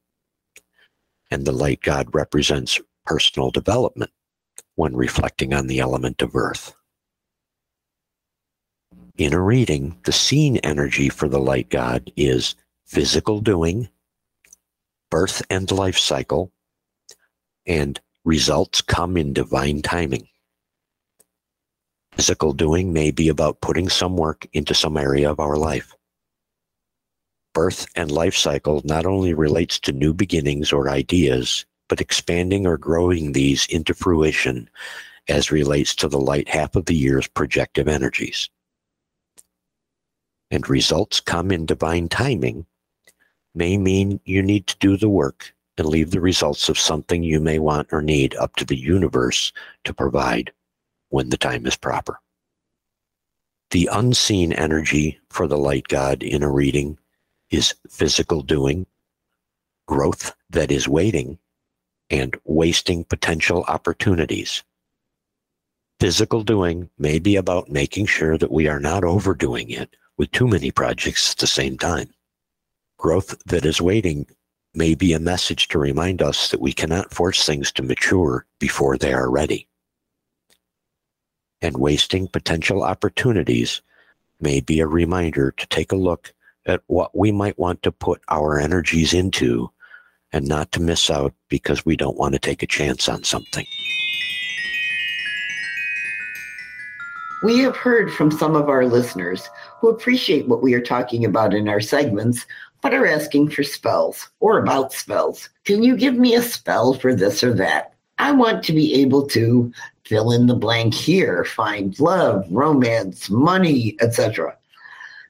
And 1.30 1.44
the 1.44 1.52
light 1.52 1.80
god 1.82 2.08
represents 2.14 2.80
personal 3.04 3.50
development 3.50 4.12
when 4.76 4.94
reflecting 4.96 5.52
on 5.52 5.66
the 5.66 5.80
element 5.80 6.22
of 6.22 6.36
earth. 6.36 6.74
In 9.16 9.34
a 9.34 9.42
reading, 9.42 9.98
the 10.04 10.12
seen 10.12 10.58
energy 10.58 11.08
for 11.08 11.28
the 11.28 11.40
light 11.40 11.68
god 11.68 12.12
is 12.16 12.54
physical 12.86 13.40
doing, 13.40 13.88
birth 15.10 15.42
and 15.50 15.70
life 15.70 15.98
cycle, 15.98 16.52
and 17.66 18.00
results 18.30 18.80
come 18.80 19.16
in 19.16 19.32
divine 19.32 19.82
timing. 19.82 20.28
Physical 22.12 22.52
doing 22.52 22.92
may 22.92 23.10
be 23.10 23.28
about 23.28 23.60
putting 23.60 23.88
some 23.88 24.16
work 24.16 24.46
into 24.52 24.72
some 24.72 24.96
area 24.96 25.28
of 25.28 25.40
our 25.40 25.56
life. 25.56 25.96
Birth 27.54 27.88
and 27.96 28.08
life 28.08 28.36
cycle 28.36 28.82
not 28.84 29.04
only 29.04 29.34
relates 29.34 29.80
to 29.80 29.92
new 29.92 30.14
beginnings 30.14 30.72
or 30.72 30.88
ideas, 30.88 31.66
but 31.88 32.00
expanding 32.00 32.68
or 32.68 32.78
growing 32.78 33.32
these 33.32 33.66
into 33.66 33.94
fruition 33.94 34.70
as 35.28 35.50
relates 35.50 35.92
to 35.96 36.06
the 36.06 36.20
light 36.20 36.48
half 36.48 36.76
of 36.76 36.84
the 36.84 36.94
year's 36.94 37.26
projective 37.26 37.88
energies. 37.88 38.48
And 40.52 40.70
results 40.70 41.18
come 41.18 41.50
in 41.50 41.66
divine 41.66 42.08
timing 42.08 42.64
may 43.56 43.76
mean 43.76 44.20
you 44.24 44.40
need 44.40 44.68
to 44.68 44.78
do 44.78 44.96
the 44.96 45.08
work 45.08 45.52
and 45.80 45.88
leave 45.88 46.10
the 46.10 46.20
results 46.20 46.68
of 46.68 46.78
something 46.78 47.22
you 47.22 47.40
may 47.40 47.58
want 47.58 47.88
or 47.90 48.02
need 48.02 48.36
up 48.36 48.54
to 48.54 48.66
the 48.66 48.76
universe 48.76 49.50
to 49.82 49.94
provide 49.94 50.52
when 51.08 51.30
the 51.30 51.38
time 51.38 51.66
is 51.66 51.74
proper. 51.74 52.20
The 53.70 53.88
unseen 53.90 54.52
energy 54.52 55.18
for 55.30 55.48
the 55.48 55.56
light 55.56 55.88
god 55.88 56.22
in 56.22 56.42
a 56.42 56.50
reading 56.50 56.98
is 57.50 57.74
physical 57.88 58.42
doing, 58.42 58.86
growth 59.88 60.34
that 60.50 60.70
is 60.70 60.86
waiting, 60.86 61.38
and 62.10 62.36
wasting 62.44 63.04
potential 63.04 63.64
opportunities. 63.66 64.62
Physical 65.98 66.42
doing 66.42 66.90
may 66.98 67.18
be 67.18 67.36
about 67.36 67.70
making 67.70 68.04
sure 68.04 68.36
that 68.36 68.52
we 68.52 68.68
are 68.68 68.80
not 68.80 69.02
overdoing 69.02 69.70
it 69.70 69.96
with 70.18 70.30
too 70.32 70.46
many 70.46 70.70
projects 70.70 71.32
at 71.32 71.38
the 71.38 71.46
same 71.46 71.78
time. 71.78 72.10
Growth 72.98 73.42
that 73.46 73.64
is 73.64 73.80
waiting 73.80 74.26
may 74.74 74.94
be 74.94 75.12
a 75.12 75.20
message 75.20 75.68
to 75.68 75.78
remind 75.78 76.22
us 76.22 76.50
that 76.50 76.60
we 76.60 76.72
cannot 76.72 77.12
force 77.12 77.44
things 77.44 77.72
to 77.72 77.82
mature 77.82 78.46
before 78.58 78.96
they 78.96 79.12
are 79.12 79.30
ready 79.30 79.66
and 81.62 81.76
wasting 81.76 82.28
potential 82.28 82.82
opportunities 82.82 83.82
may 84.40 84.60
be 84.60 84.80
a 84.80 84.86
reminder 84.86 85.50
to 85.52 85.66
take 85.66 85.92
a 85.92 85.96
look 85.96 86.32
at 86.66 86.82
what 86.86 87.16
we 87.16 87.32
might 87.32 87.58
want 87.58 87.82
to 87.82 87.92
put 87.92 88.20
our 88.28 88.58
energies 88.58 89.12
into 89.12 89.70
and 90.32 90.46
not 90.46 90.70
to 90.72 90.80
miss 90.80 91.10
out 91.10 91.34
because 91.48 91.84
we 91.84 91.96
don't 91.96 92.16
want 92.16 92.32
to 92.32 92.38
take 92.38 92.62
a 92.62 92.66
chance 92.66 93.08
on 93.08 93.24
something. 93.24 93.66
We 97.42 97.58
have 97.60 97.76
heard 97.76 98.12
from 98.12 98.30
some 98.30 98.54
of 98.54 98.68
our 98.68 98.84
listeners 98.84 99.48
who 99.80 99.88
appreciate 99.88 100.46
what 100.46 100.62
we 100.62 100.74
are 100.74 100.80
talking 100.80 101.24
about 101.24 101.54
in 101.54 101.68
our 101.68 101.80
segments, 101.80 102.46
but 102.82 102.94
are 102.94 103.06
asking 103.06 103.50
for 103.50 103.62
spells 103.62 104.30
or 104.40 104.58
about 104.58 104.92
spells. 104.92 105.48
Can 105.64 105.82
you 105.82 105.96
give 105.96 106.14
me 106.14 106.34
a 106.34 106.42
spell 106.42 106.94
for 106.94 107.14
this 107.14 107.44
or 107.44 107.52
that? 107.54 107.94
I 108.18 108.32
want 108.32 108.62
to 108.64 108.72
be 108.72 108.94
able 109.00 109.26
to 109.28 109.72
fill 110.04 110.32
in 110.32 110.46
the 110.46 110.54
blank 110.54 110.92
here, 110.92 111.44
find 111.44 111.98
love, 112.00 112.44
romance, 112.50 113.30
money, 113.30 113.96
etc. 114.00 114.56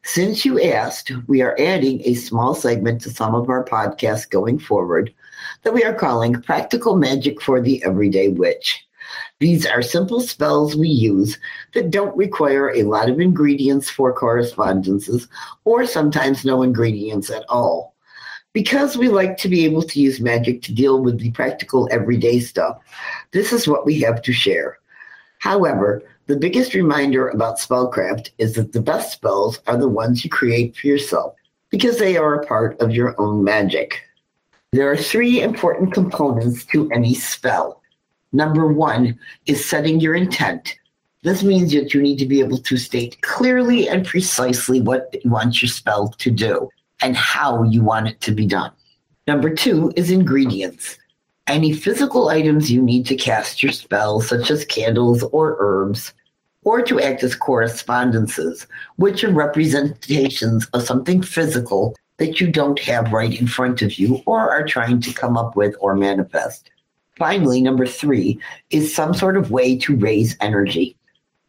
Since 0.02 0.44
you 0.44 0.60
asked, 0.60 1.12
we 1.26 1.42
are 1.42 1.56
adding 1.58 2.00
a 2.04 2.14
small 2.14 2.54
segment 2.54 3.02
to 3.02 3.10
some 3.10 3.34
of 3.34 3.48
our 3.48 3.64
podcasts 3.64 4.28
going 4.28 4.58
forward 4.58 5.14
that 5.62 5.74
we 5.74 5.84
are 5.84 5.94
calling 5.94 6.40
Practical 6.40 6.96
Magic 6.96 7.40
for 7.40 7.60
the 7.60 7.84
Everyday 7.84 8.28
Witch. 8.28 8.86
These 9.40 9.64
are 9.64 9.81
simple 9.81 10.20
spells 10.20 10.76
we 10.76 10.88
use 10.88 11.38
that 11.72 11.90
don't 11.90 12.16
require 12.16 12.70
a 12.70 12.83
lot 12.83 13.09
of 13.09 13.20
ingredients 13.20 13.88
for 13.88 14.12
correspondences 14.12 15.29
or 15.64 15.87
sometimes 15.87 16.44
no 16.44 16.62
ingredients 16.62 17.31
at 17.31 17.44
all. 17.48 17.94
Because 18.53 18.98
we 18.98 19.09
like 19.09 19.38
to 19.38 19.48
be 19.48 19.64
able 19.64 19.83
to 19.83 20.00
use 20.00 20.20
magic 20.20 20.61
to 20.62 20.74
deal 20.74 21.00
with 21.00 21.20
the 21.20 21.31
practical 21.31 21.88
everyday 21.90 22.40
stuff, 22.40 22.79
this 23.31 23.50
is 23.50 23.66
what 23.66 23.87
we 23.87 23.98
have 24.00 24.20
to 24.22 24.33
share. 24.33 24.79
However, 25.38 26.03
the 26.26 26.37
biggest 26.37 26.74
reminder 26.74 27.29
about 27.29 27.59
spellcraft 27.59 28.31
is 28.37 28.55
that 28.55 28.72
the 28.72 28.83
best 28.83 29.12
spells 29.12 29.61
are 29.66 29.79
the 29.79 29.88
ones 29.88 30.22
you 30.22 30.29
create 30.29 30.76
for 30.76 30.87
yourself 30.87 31.35
because 31.70 31.98
they 31.98 32.18
are 32.18 32.35
a 32.35 32.46
part 32.46 32.79
of 32.81 32.90
your 32.90 33.18
own 33.18 33.42
magic. 33.42 34.03
There 34.72 34.90
are 34.90 34.96
three 34.96 35.40
important 35.40 35.94
components 35.94 36.66
to 36.66 36.90
any 36.90 37.14
spell. 37.14 37.79
Number 38.32 38.66
one 38.72 39.18
is 39.46 39.64
setting 39.64 40.00
your 40.00 40.14
intent. 40.14 40.76
This 41.22 41.42
means 41.42 41.72
that 41.72 41.92
you 41.92 42.00
need 42.00 42.18
to 42.18 42.26
be 42.26 42.40
able 42.40 42.58
to 42.58 42.76
state 42.76 43.20
clearly 43.22 43.88
and 43.88 44.06
precisely 44.06 44.80
what 44.80 45.14
you 45.22 45.30
want 45.30 45.60
your 45.60 45.68
spell 45.68 46.08
to 46.08 46.30
do 46.30 46.70
and 47.02 47.16
how 47.16 47.62
you 47.64 47.82
want 47.82 48.08
it 48.08 48.20
to 48.22 48.32
be 48.32 48.46
done. 48.46 48.72
Number 49.26 49.54
two 49.54 49.92
is 49.96 50.10
ingredients. 50.10 50.98
Any 51.46 51.72
physical 51.72 52.28
items 52.28 52.70
you 52.70 52.80
need 52.80 53.06
to 53.06 53.16
cast 53.16 53.62
your 53.62 53.72
spell, 53.72 54.20
such 54.20 54.50
as 54.50 54.64
candles 54.64 55.22
or 55.24 55.56
herbs, 55.58 56.14
or 56.62 56.82
to 56.82 57.00
act 57.00 57.22
as 57.22 57.34
correspondences, 57.34 58.66
which 58.96 59.24
are 59.24 59.32
representations 59.32 60.66
of 60.66 60.82
something 60.82 61.22
physical 61.22 61.96
that 62.18 62.40
you 62.40 62.50
don't 62.50 62.78
have 62.80 63.12
right 63.12 63.40
in 63.40 63.46
front 63.46 63.82
of 63.82 63.98
you 63.98 64.22
or 64.26 64.50
are 64.50 64.64
trying 64.64 65.00
to 65.00 65.12
come 65.12 65.36
up 65.36 65.56
with 65.56 65.74
or 65.80 65.96
manifest. 65.96 66.70
Finally, 67.20 67.61
number 67.61 67.87
three 67.87 68.40
is 68.70 68.94
some 68.94 69.12
sort 69.12 69.37
of 69.37 69.50
way 69.50 69.76
to 69.76 69.94
raise 69.94 70.38
energy. 70.40 70.96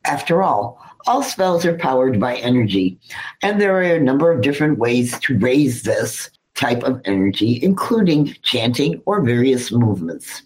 After 0.03 0.43
all, 0.43 0.85
all 1.07 1.23
spells 1.23 1.65
are 1.65 1.77
powered 1.77 2.19
by 2.19 2.35
energy, 2.35 2.99
and 3.41 3.59
there 3.61 3.77
are 3.77 3.95
a 3.95 3.97
number 3.97 4.29
of 4.29 4.41
different 4.41 4.79
ways 4.79 5.17
to 5.21 5.39
raise 5.39 5.83
this 5.83 6.29
type 6.55 6.83
of 6.83 6.99
energy, 7.05 7.57
including 7.63 8.35
chanting 8.43 9.01
or 9.05 9.21
various 9.21 9.71
movements. 9.71 10.41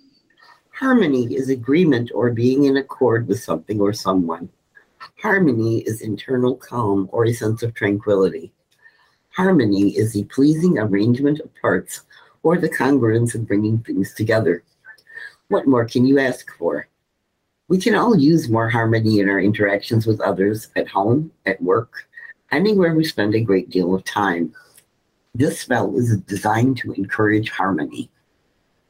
Harmony 0.70 1.34
is 1.34 1.50
agreement 1.50 2.12
or 2.14 2.30
being 2.30 2.66
in 2.66 2.78
accord 2.78 3.28
with 3.28 3.42
something 3.42 3.82
or 3.82 3.94
someone. 3.94 4.48
Harmony 5.24 5.80
is 5.88 6.02
internal 6.02 6.56
calm 6.56 7.10
or 7.12 7.26
a 7.26 7.34
sense 7.34 7.64
of 7.64 7.74
tranquility. 7.74 8.54
Harmony 9.36 9.90
is 9.98 10.16
a 10.16 10.26
pleasing 10.26 10.78
arrangement 10.78 11.40
of 11.40 11.50
parts 11.60 12.04
or 12.44 12.60
the 12.60 12.70
congruence 12.70 13.34
of 13.34 13.48
bringing 13.48 13.80
things 13.80 14.14
together. 14.14 14.64
What 15.48 15.68
more 15.68 15.86
can 15.86 16.06
you 16.06 16.18
ask 16.18 16.52
for? 16.58 16.88
We 17.68 17.78
can 17.80 17.96
all 17.96 18.18
use 18.18 18.50
more 18.50 18.70
harmony 18.70 19.20
in 19.20 19.30
our 19.30 19.40
interactions 19.40 20.08
with 20.08 20.22
others 20.22 20.70
at 20.76 20.88
home, 20.88 21.32
at 21.46 21.62
work, 21.62 22.08
anywhere 22.52 22.96
we 22.96 23.04
spend 23.04 23.36
a 23.36 23.42
great 23.42 23.70
deal 23.70 23.94
of 23.94 24.04
time. 24.04 24.54
This 25.36 25.60
spell 25.60 25.96
is 25.98 26.18
designed 26.18 26.78
to 26.78 26.94
encourage 26.94 27.50
harmony. 27.50 28.10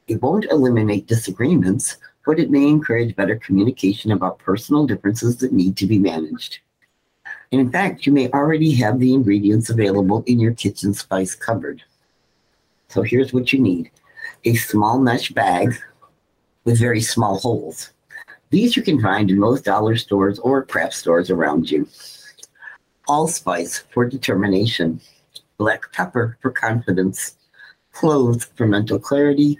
It 0.08 0.22
won't 0.22 0.46
eliminate 0.46 1.06
disagreements, 1.06 1.96
but 2.24 2.38
it 2.38 2.50
may 2.50 2.66
encourage 2.66 3.16
better 3.16 3.36
communication 3.36 4.12
about 4.12 4.38
personal 4.38 4.86
differences 4.86 5.36
that 5.38 5.52
need 5.52 5.76
to 5.78 5.86
be 5.86 5.98
managed. 5.98 6.60
And 7.52 7.60
in 7.60 7.70
fact, 7.70 8.06
you 8.06 8.12
may 8.12 8.30
already 8.30 8.72
have 8.76 8.98
the 8.98 9.12
ingredients 9.12 9.70
available 9.70 10.22
in 10.26 10.40
your 10.40 10.54
kitchen 10.54 10.94
spice 10.94 11.34
cupboard. 11.34 11.82
So 12.88 13.02
here's 13.02 13.32
what 13.32 13.52
you 13.52 13.58
need 13.58 13.90
a 14.44 14.54
small 14.54 14.98
mesh 14.98 15.30
bag 15.30 15.76
with 16.66 16.78
very 16.78 17.00
small 17.00 17.38
holes. 17.38 17.92
These 18.50 18.76
you 18.76 18.82
can 18.82 19.00
find 19.00 19.30
in 19.30 19.38
most 19.38 19.64
dollar 19.64 19.96
stores 19.96 20.38
or 20.40 20.64
craft 20.64 20.94
stores 20.94 21.30
around 21.30 21.70
you. 21.70 21.88
Allspice 23.08 23.84
for 23.90 24.04
determination, 24.04 25.00
black 25.58 25.90
pepper 25.92 26.36
for 26.42 26.50
confidence, 26.50 27.36
cloves 27.92 28.44
for 28.56 28.66
mental 28.66 28.98
clarity, 28.98 29.58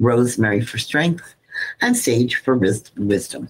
rosemary 0.00 0.62
for 0.62 0.78
strength, 0.78 1.34
and 1.82 1.96
sage 1.96 2.36
for 2.36 2.56
wisdom. 2.56 3.48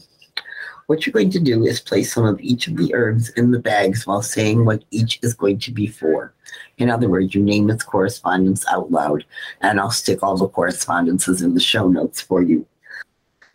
What 0.89 1.07
you're 1.07 1.13
going 1.13 1.31
to 1.31 1.41
do 1.41 1.65
is 1.65 1.81
place 1.81 2.13
some 2.13 2.27
of 2.27 2.41
each 2.41 2.69
of 2.69 2.77
the 2.77 2.95
herbs 2.95 3.31
in 3.31 3.51
the 3.51 3.59
bags 3.59 4.07
while 4.07 4.23
saying 4.23 4.65
what 4.65 4.85
each 4.91 5.19
is 5.23 5.35
going 5.35 5.59
to 5.61 5.73
be 5.73 5.87
for. 5.87 6.33
In 6.79 6.91
other 6.91 7.09
words, 7.09 7.35
you 7.35 7.43
name 7.43 7.71
its 7.71 7.83
correspondence 7.83 8.65
out 8.69 8.91
loud, 8.93 9.25
and 9.61 9.81
I'll 9.81 9.91
stick 9.91 10.23
all 10.23 10.37
the 10.37 10.49
correspondences 10.49 11.43
in 11.43 11.55
the 11.55 11.61
show 11.61 11.89
notes 11.89 12.21
for 12.21 12.43
you. 12.43 12.67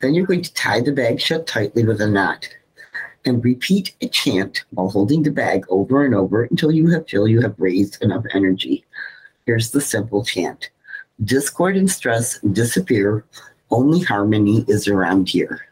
Then 0.01 0.15
you're 0.15 0.25
going 0.25 0.41
to 0.41 0.53
tie 0.53 0.81
the 0.81 0.91
bag 0.91 1.21
shut 1.21 1.47
tightly 1.47 1.85
with 1.85 2.01
a 2.01 2.07
knot. 2.07 2.49
and 3.23 3.43
repeat 3.45 3.95
a 4.01 4.07
chant 4.07 4.63
while 4.71 4.89
holding 4.89 5.21
the 5.21 5.29
bag 5.29 5.63
over 5.69 6.03
and 6.03 6.15
over 6.15 6.43
until 6.45 6.71
you 6.71 6.89
have 6.89 7.07
feel 7.07 7.27
you 7.27 7.39
have 7.39 7.53
raised 7.59 8.01
enough 8.01 8.25
energy. 8.33 8.83
Here's 9.45 9.69
the 9.69 9.79
simple 9.81 10.25
chant. 10.25 10.71
Discord 11.23 11.77
and 11.77 11.89
stress 11.89 12.39
disappear. 12.39 13.23
Only 13.69 13.99
harmony 13.99 14.65
is 14.67 14.87
around 14.87 15.29
here. 15.29 15.67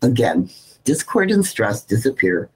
Again, 0.00 0.48
discord 0.84 1.30
and 1.30 1.44
stress 1.44 1.84
disappear. 1.84 2.48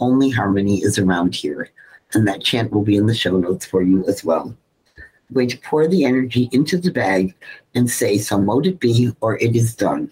Only 0.00 0.30
harmony 0.30 0.82
is 0.82 0.98
around 0.98 1.34
here. 1.34 1.70
And 2.14 2.26
that 2.26 2.42
chant 2.42 2.72
will 2.72 2.84
be 2.84 2.96
in 2.96 3.04
the 3.04 3.14
show 3.14 3.36
notes 3.36 3.66
for 3.66 3.82
you 3.82 4.02
as 4.06 4.24
well. 4.24 4.56
I'm 4.96 5.34
going 5.34 5.48
to 5.50 5.58
pour 5.58 5.86
the 5.86 6.06
energy 6.06 6.48
into 6.52 6.78
the 6.78 6.90
bag 6.90 7.34
and 7.74 7.90
say, 7.90 8.16
So 8.16 8.40
mote 8.40 8.66
it 8.66 8.80
be, 8.80 9.14
or 9.20 9.36
it 9.36 9.54
is 9.54 9.74
done. 9.74 10.10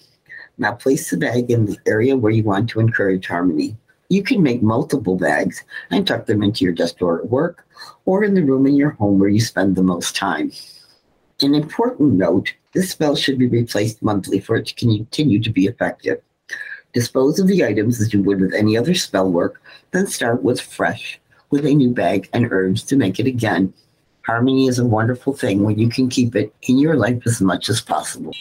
Now 0.59 0.73
place 0.73 1.11
the 1.11 1.17
bag 1.17 1.51
in 1.51 1.67
the 1.67 1.79
area 1.87 2.17
where 2.17 2.33
you 2.33 2.43
want 2.43 2.71
to 2.71 2.81
encourage 2.81 3.27
harmony. 3.27 3.77
You 4.09 4.23
can 4.23 4.43
make 4.43 4.63
multiple 4.63 5.17
bags 5.17 5.63
and 5.91 6.07
tuck 6.07 6.27
them 6.27 6.43
into 6.43 6.65
your 6.65 6.73
desk 6.73 6.99
drawer 6.99 7.19
at 7.19 7.29
work 7.29 7.67
or 8.05 8.25
in 8.25 8.35
the 8.35 8.43
room 8.43 8.67
in 8.67 8.75
your 8.75 8.91
home 8.91 9.19
where 9.19 9.29
you 9.29 9.41
spend 9.41 9.77
the 9.77 9.83
most 9.83 10.17
time. 10.17 10.53
An 11.43 11.55
important 11.55 12.15
note 12.15 12.55
this 12.73 12.91
spell 12.91 13.17
should 13.17 13.39
be 13.39 13.47
replaced 13.47 14.03
monthly 14.03 14.41
for 14.41 14.57
it 14.57 14.67
to 14.67 14.75
continue 14.75 15.43
to 15.43 15.51
be 15.51 15.67
effective. 15.67 16.23
Dispose 16.95 17.39
of 17.39 17.47
the 17.47 17.65
items 17.65 18.01
as 18.01 18.15
you 18.15 18.23
would 18.23 18.41
with 18.41 18.55
any 18.55 18.77
other 18.77 18.95
spell 18.95 19.31
work, 19.31 19.61
then 19.91 20.07
start 20.07 20.43
with 20.43 20.61
fresh, 20.61 21.21
with 21.51 21.67
a 21.67 21.75
new 21.75 21.91
bag 21.91 22.29
and 22.33 22.51
herbs 22.51 22.83
to 22.85 22.97
make 22.97 23.21
it 23.21 23.27
again. 23.27 23.75
Harmony 24.25 24.67
is 24.67 24.79
a 24.79 24.87
wonderful 24.87 25.35
thing 25.35 25.63
when 25.63 25.79
you 25.79 25.89
can 25.91 26.09
keep 26.09 26.35
it 26.35 26.55
in 26.63 26.79
your 26.79 26.97
life 26.97 27.23
as 27.27 27.41
much 27.43 27.69
as 27.69 27.81
possible. 27.81 28.33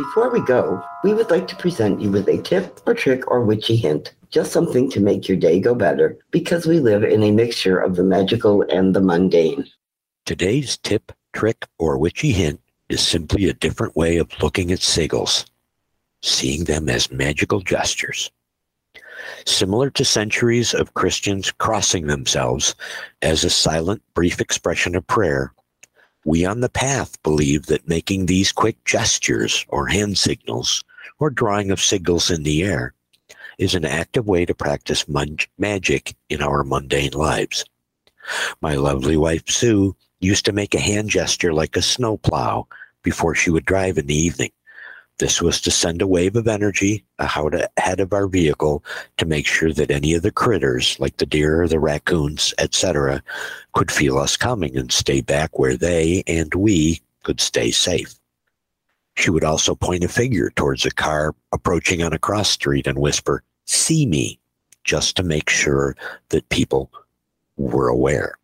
Before 0.00 0.30
we 0.30 0.40
go, 0.40 0.82
we 1.04 1.12
would 1.12 1.30
like 1.30 1.46
to 1.48 1.56
present 1.56 2.00
you 2.00 2.10
with 2.10 2.26
a 2.26 2.40
tip 2.40 2.80
or 2.86 2.94
trick 2.94 3.30
or 3.30 3.44
witchy 3.44 3.76
hint, 3.76 4.14
just 4.30 4.50
something 4.50 4.88
to 4.92 4.98
make 4.98 5.28
your 5.28 5.36
day 5.36 5.60
go 5.60 5.74
better, 5.74 6.16
because 6.30 6.66
we 6.66 6.80
live 6.80 7.04
in 7.04 7.22
a 7.22 7.30
mixture 7.30 7.78
of 7.78 7.96
the 7.96 8.02
magical 8.02 8.62
and 8.70 8.96
the 8.96 9.02
mundane. 9.02 9.66
Today's 10.24 10.78
tip, 10.78 11.12
trick, 11.34 11.66
or 11.78 11.98
witchy 11.98 12.32
hint 12.32 12.62
is 12.88 13.06
simply 13.06 13.46
a 13.46 13.52
different 13.52 13.94
way 13.94 14.16
of 14.16 14.30
looking 14.40 14.72
at 14.72 14.78
sigils, 14.78 15.44
seeing 16.22 16.64
them 16.64 16.88
as 16.88 17.12
magical 17.12 17.60
gestures. 17.60 18.30
Similar 19.44 19.90
to 19.90 20.04
centuries 20.06 20.72
of 20.72 20.94
Christians 20.94 21.52
crossing 21.52 22.06
themselves 22.06 22.74
as 23.20 23.44
a 23.44 23.50
silent, 23.50 24.00
brief 24.14 24.40
expression 24.40 24.96
of 24.96 25.06
prayer, 25.06 25.52
we 26.24 26.44
on 26.44 26.60
the 26.60 26.68
path 26.68 27.22
believe 27.22 27.66
that 27.66 27.88
making 27.88 28.26
these 28.26 28.52
quick 28.52 28.82
gestures 28.84 29.64
or 29.68 29.86
hand 29.86 30.18
signals 30.18 30.84
or 31.18 31.30
drawing 31.30 31.70
of 31.70 31.78
sigils 31.78 32.34
in 32.34 32.42
the 32.42 32.62
air 32.62 32.94
is 33.58 33.74
an 33.74 33.84
active 33.84 34.26
way 34.26 34.44
to 34.44 34.54
practice 34.54 35.06
magic 35.58 36.14
in 36.28 36.42
our 36.42 36.64
mundane 36.64 37.12
lives. 37.12 37.64
My 38.60 38.74
lovely 38.74 39.16
wife 39.16 39.48
Sue 39.48 39.96
used 40.20 40.44
to 40.44 40.52
make 40.52 40.74
a 40.74 40.80
hand 40.80 41.10
gesture 41.10 41.52
like 41.52 41.76
a 41.76 41.82
snowplow 41.82 42.66
before 43.02 43.34
she 43.34 43.50
would 43.50 43.64
drive 43.64 43.98
in 43.98 44.06
the 44.06 44.14
evening. 44.14 44.50
This 45.20 45.42
was 45.42 45.60
to 45.60 45.70
send 45.70 46.00
a 46.00 46.06
wave 46.06 46.34
of 46.34 46.48
energy 46.48 47.04
ahead 47.18 48.00
of 48.00 48.14
our 48.14 48.26
vehicle 48.26 48.82
to 49.18 49.26
make 49.26 49.46
sure 49.46 49.70
that 49.70 49.90
any 49.90 50.14
of 50.14 50.22
the 50.22 50.30
critters, 50.30 50.98
like 50.98 51.18
the 51.18 51.26
deer, 51.26 51.68
the 51.68 51.78
raccoons, 51.78 52.54
etc., 52.56 53.22
could 53.74 53.92
feel 53.92 54.16
us 54.16 54.38
coming 54.38 54.74
and 54.78 54.90
stay 54.90 55.20
back 55.20 55.58
where 55.58 55.76
they 55.76 56.22
and 56.26 56.54
we 56.54 57.02
could 57.22 57.38
stay 57.38 57.70
safe. 57.70 58.14
She 59.14 59.28
would 59.28 59.44
also 59.44 59.74
point 59.74 60.04
a 60.04 60.08
finger 60.08 60.48
towards 60.56 60.86
a 60.86 60.90
car 60.90 61.34
approaching 61.52 62.02
on 62.02 62.14
a 62.14 62.18
cross 62.18 62.48
street 62.48 62.86
and 62.86 62.98
whisper, 62.98 63.42
See 63.66 64.06
me, 64.06 64.38
just 64.84 65.16
to 65.16 65.22
make 65.22 65.50
sure 65.50 65.96
that 66.30 66.48
people 66.48 66.90
were 67.58 67.88
aware. 67.88 68.38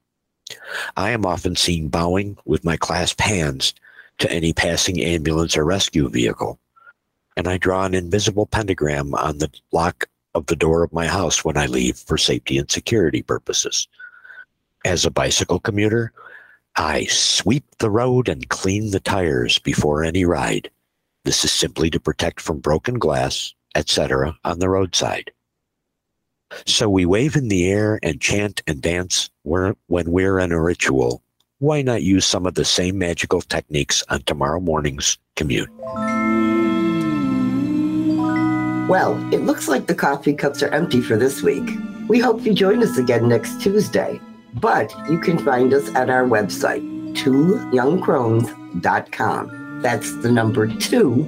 I 0.95 1.09
am 1.09 1.25
often 1.25 1.57
seen 1.57 1.89
bowing 1.89 2.37
with 2.45 2.67
my 2.67 2.77
clasped 2.77 3.23
hands 3.23 3.73
to 4.19 4.31
any 4.31 4.53
passing 4.53 5.01
ambulance 5.01 5.57
or 5.57 5.65
rescue 5.65 6.11
vehicle 6.11 6.61
and 7.37 7.47
I 7.47 7.59
draw 7.59 7.85
an 7.85 7.95
invisible 7.95 8.47
pentagram 8.47 9.15
on 9.15 9.39
the 9.39 9.51
lock 9.73 10.09
of 10.35 10.47
the 10.47 10.57
door 10.57 10.83
of 10.83 10.93
my 10.93 11.07
house 11.07 11.45
when 11.45 11.57
I 11.57 11.67
leave 11.67 11.97
for 11.97 12.19
safety 12.19 12.59
and 12.59 12.71
security 12.71 13.23
purposes. 13.23 13.89
As 14.85 15.05
a 15.05 15.11
bicycle 15.11 15.61
commuter, 15.61 16.13
I 16.77 17.07
sweep 17.07 17.65
the 17.79 17.91
road 17.91 18.29
and 18.29 18.49
clean 18.49 18.91
the 18.91 19.01
tires 19.01 19.59
before 19.59 20.05
any 20.05 20.25
ride. 20.25 20.71
This 21.25 21.45
is 21.45 21.53
simply 21.53 21.91
to 21.91 21.99
protect 21.99 22.41
from 22.41 22.61
broken 22.61 22.99
glass, 22.99 23.55
etc., 23.75 24.37
on 24.45 24.59
the 24.59 24.69
roadside. 24.69 25.33
So 26.67 26.89
we 26.89 27.07
wave 27.07 27.35
in 27.35 27.49
the 27.49 27.69
air 27.69 27.99
and 28.03 28.21
chant 28.21 28.63
and 28.67 28.81
dance 28.81 29.31
when 29.43 29.75
we're 29.87 30.39
in 30.39 30.53
a 30.53 30.63
ritual. 30.63 31.23
Why 31.59 31.83
not 31.83 32.03
use 32.03 32.27
some 32.27 32.47
of 32.47 32.55
the 32.55 32.65
same 32.65 32.99
magical 32.99 33.41
techniques 33.41 34.05
on 34.11 34.23
tomorrow 34.23 34.61
morning's 34.61 35.19
commute? 35.35 35.71
Well, 38.89 39.17
it 39.35 39.43
looks 39.43 39.67
like 39.67 39.87
the 39.87 39.97
coffee 39.97 40.33
cups 40.33 40.63
are 40.63 40.69
empty 40.69 41.01
for 41.01 41.17
this 41.17 41.43
week. 41.43 41.69
We 42.07 42.21
hope 42.21 42.47
you 42.47 42.55
join 42.55 42.85
us 42.85 42.99
again 42.99 43.29
next 43.29 43.61
Tuesday. 43.61 44.21
But 44.55 44.95
you 45.11 45.19
can 45.19 45.39
find 45.39 45.75
us 45.75 45.93
at 45.97 46.09
our 46.09 46.25
website, 46.25 46.85
twoyoungcrones.com. 47.17 49.83
That's 49.83 50.17
the 50.23 50.31
number 50.31 50.69
two, 50.69 51.27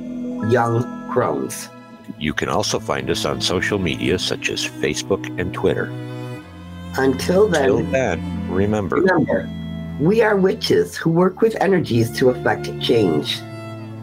Young 0.51 1.11
Crones. 1.11 1.69
You 2.17 2.33
can 2.33 2.49
also 2.49 2.79
find 2.79 3.11
us 3.11 3.25
on 3.25 3.41
social 3.41 3.81
media 3.81 4.21
such 4.21 4.51
as 4.51 4.65
Facebook 4.65 5.27
and 5.41 5.53
Twitter. 5.53 5.87
Until 6.97 7.49
then, 7.49 7.71
Until 7.71 7.91
then 7.91 8.51
remember, 8.51 8.97
remember, 8.97 9.49
we 10.01 10.23
are 10.23 10.37
witches 10.37 10.97
who 10.97 11.11
work 11.11 11.41
with 11.41 11.57
energies 11.61 12.17
to 12.19 12.31
effect 12.31 12.67
change. 12.81 13.41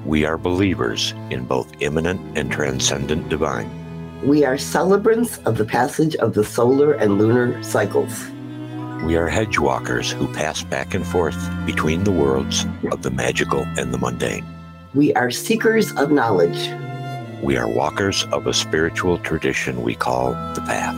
We 0.06 0.24
are 0.24 0.38
believers 0.38 1.16
in 1.32 1.46
both 1.46 1.82
immanent 1.82 2.38
and 2.38 2.52
transcendent 2.52 3.28
divine. 3.28 3.72
We 4.24 4.46
are 4.46 4.56
celebrants 4.56 5.40
of 5.40 5.58
the 5.58 5.66
passage 5.66 6.16
of 6.18 6.36
the 6.36 6.44
solar 6.44 6.94
and 6.94 7.18
lunar 7.18 7.62
cycles. 7.64 8.30
We 9.04 9.18
are 9.18 9.28
hedge 9.28 9.58
walkers 9.58 10.12
who 10.12 10.32
pass 10.32 10.62
back 10.62 10.94
and 10.94 11.06
forth 11.08 11.38
between 11.66 12.04
the 12.04 12.12
worlds 12.12 12.68
of 12.92 13.02
the 13.02 13.10
magical 13.10 13.64
and 13.80 13.92
the 13.92 13.98
mundane. 13.98 14.46
We 14.94 15.12
are 15.16 15.32
seekers 15.32 15.92
of 15.94 16.12
knowledge. 16.12 16.70
We 17.42 17.58
are 17.58 17.68
walkers 17.68 18.26
of 18.32 18.46
a 18.46 18.54
spiritual 18.54 19.18
tradition 19.18 19.82
we 19.82 19.96
call 19.96 20.34
the 20.54 20.62
path. 20.62 20.96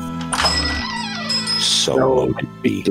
So, 1.61 1.95
so 1.95 2.37
it 2.37 2.61
be. 2.61 2.85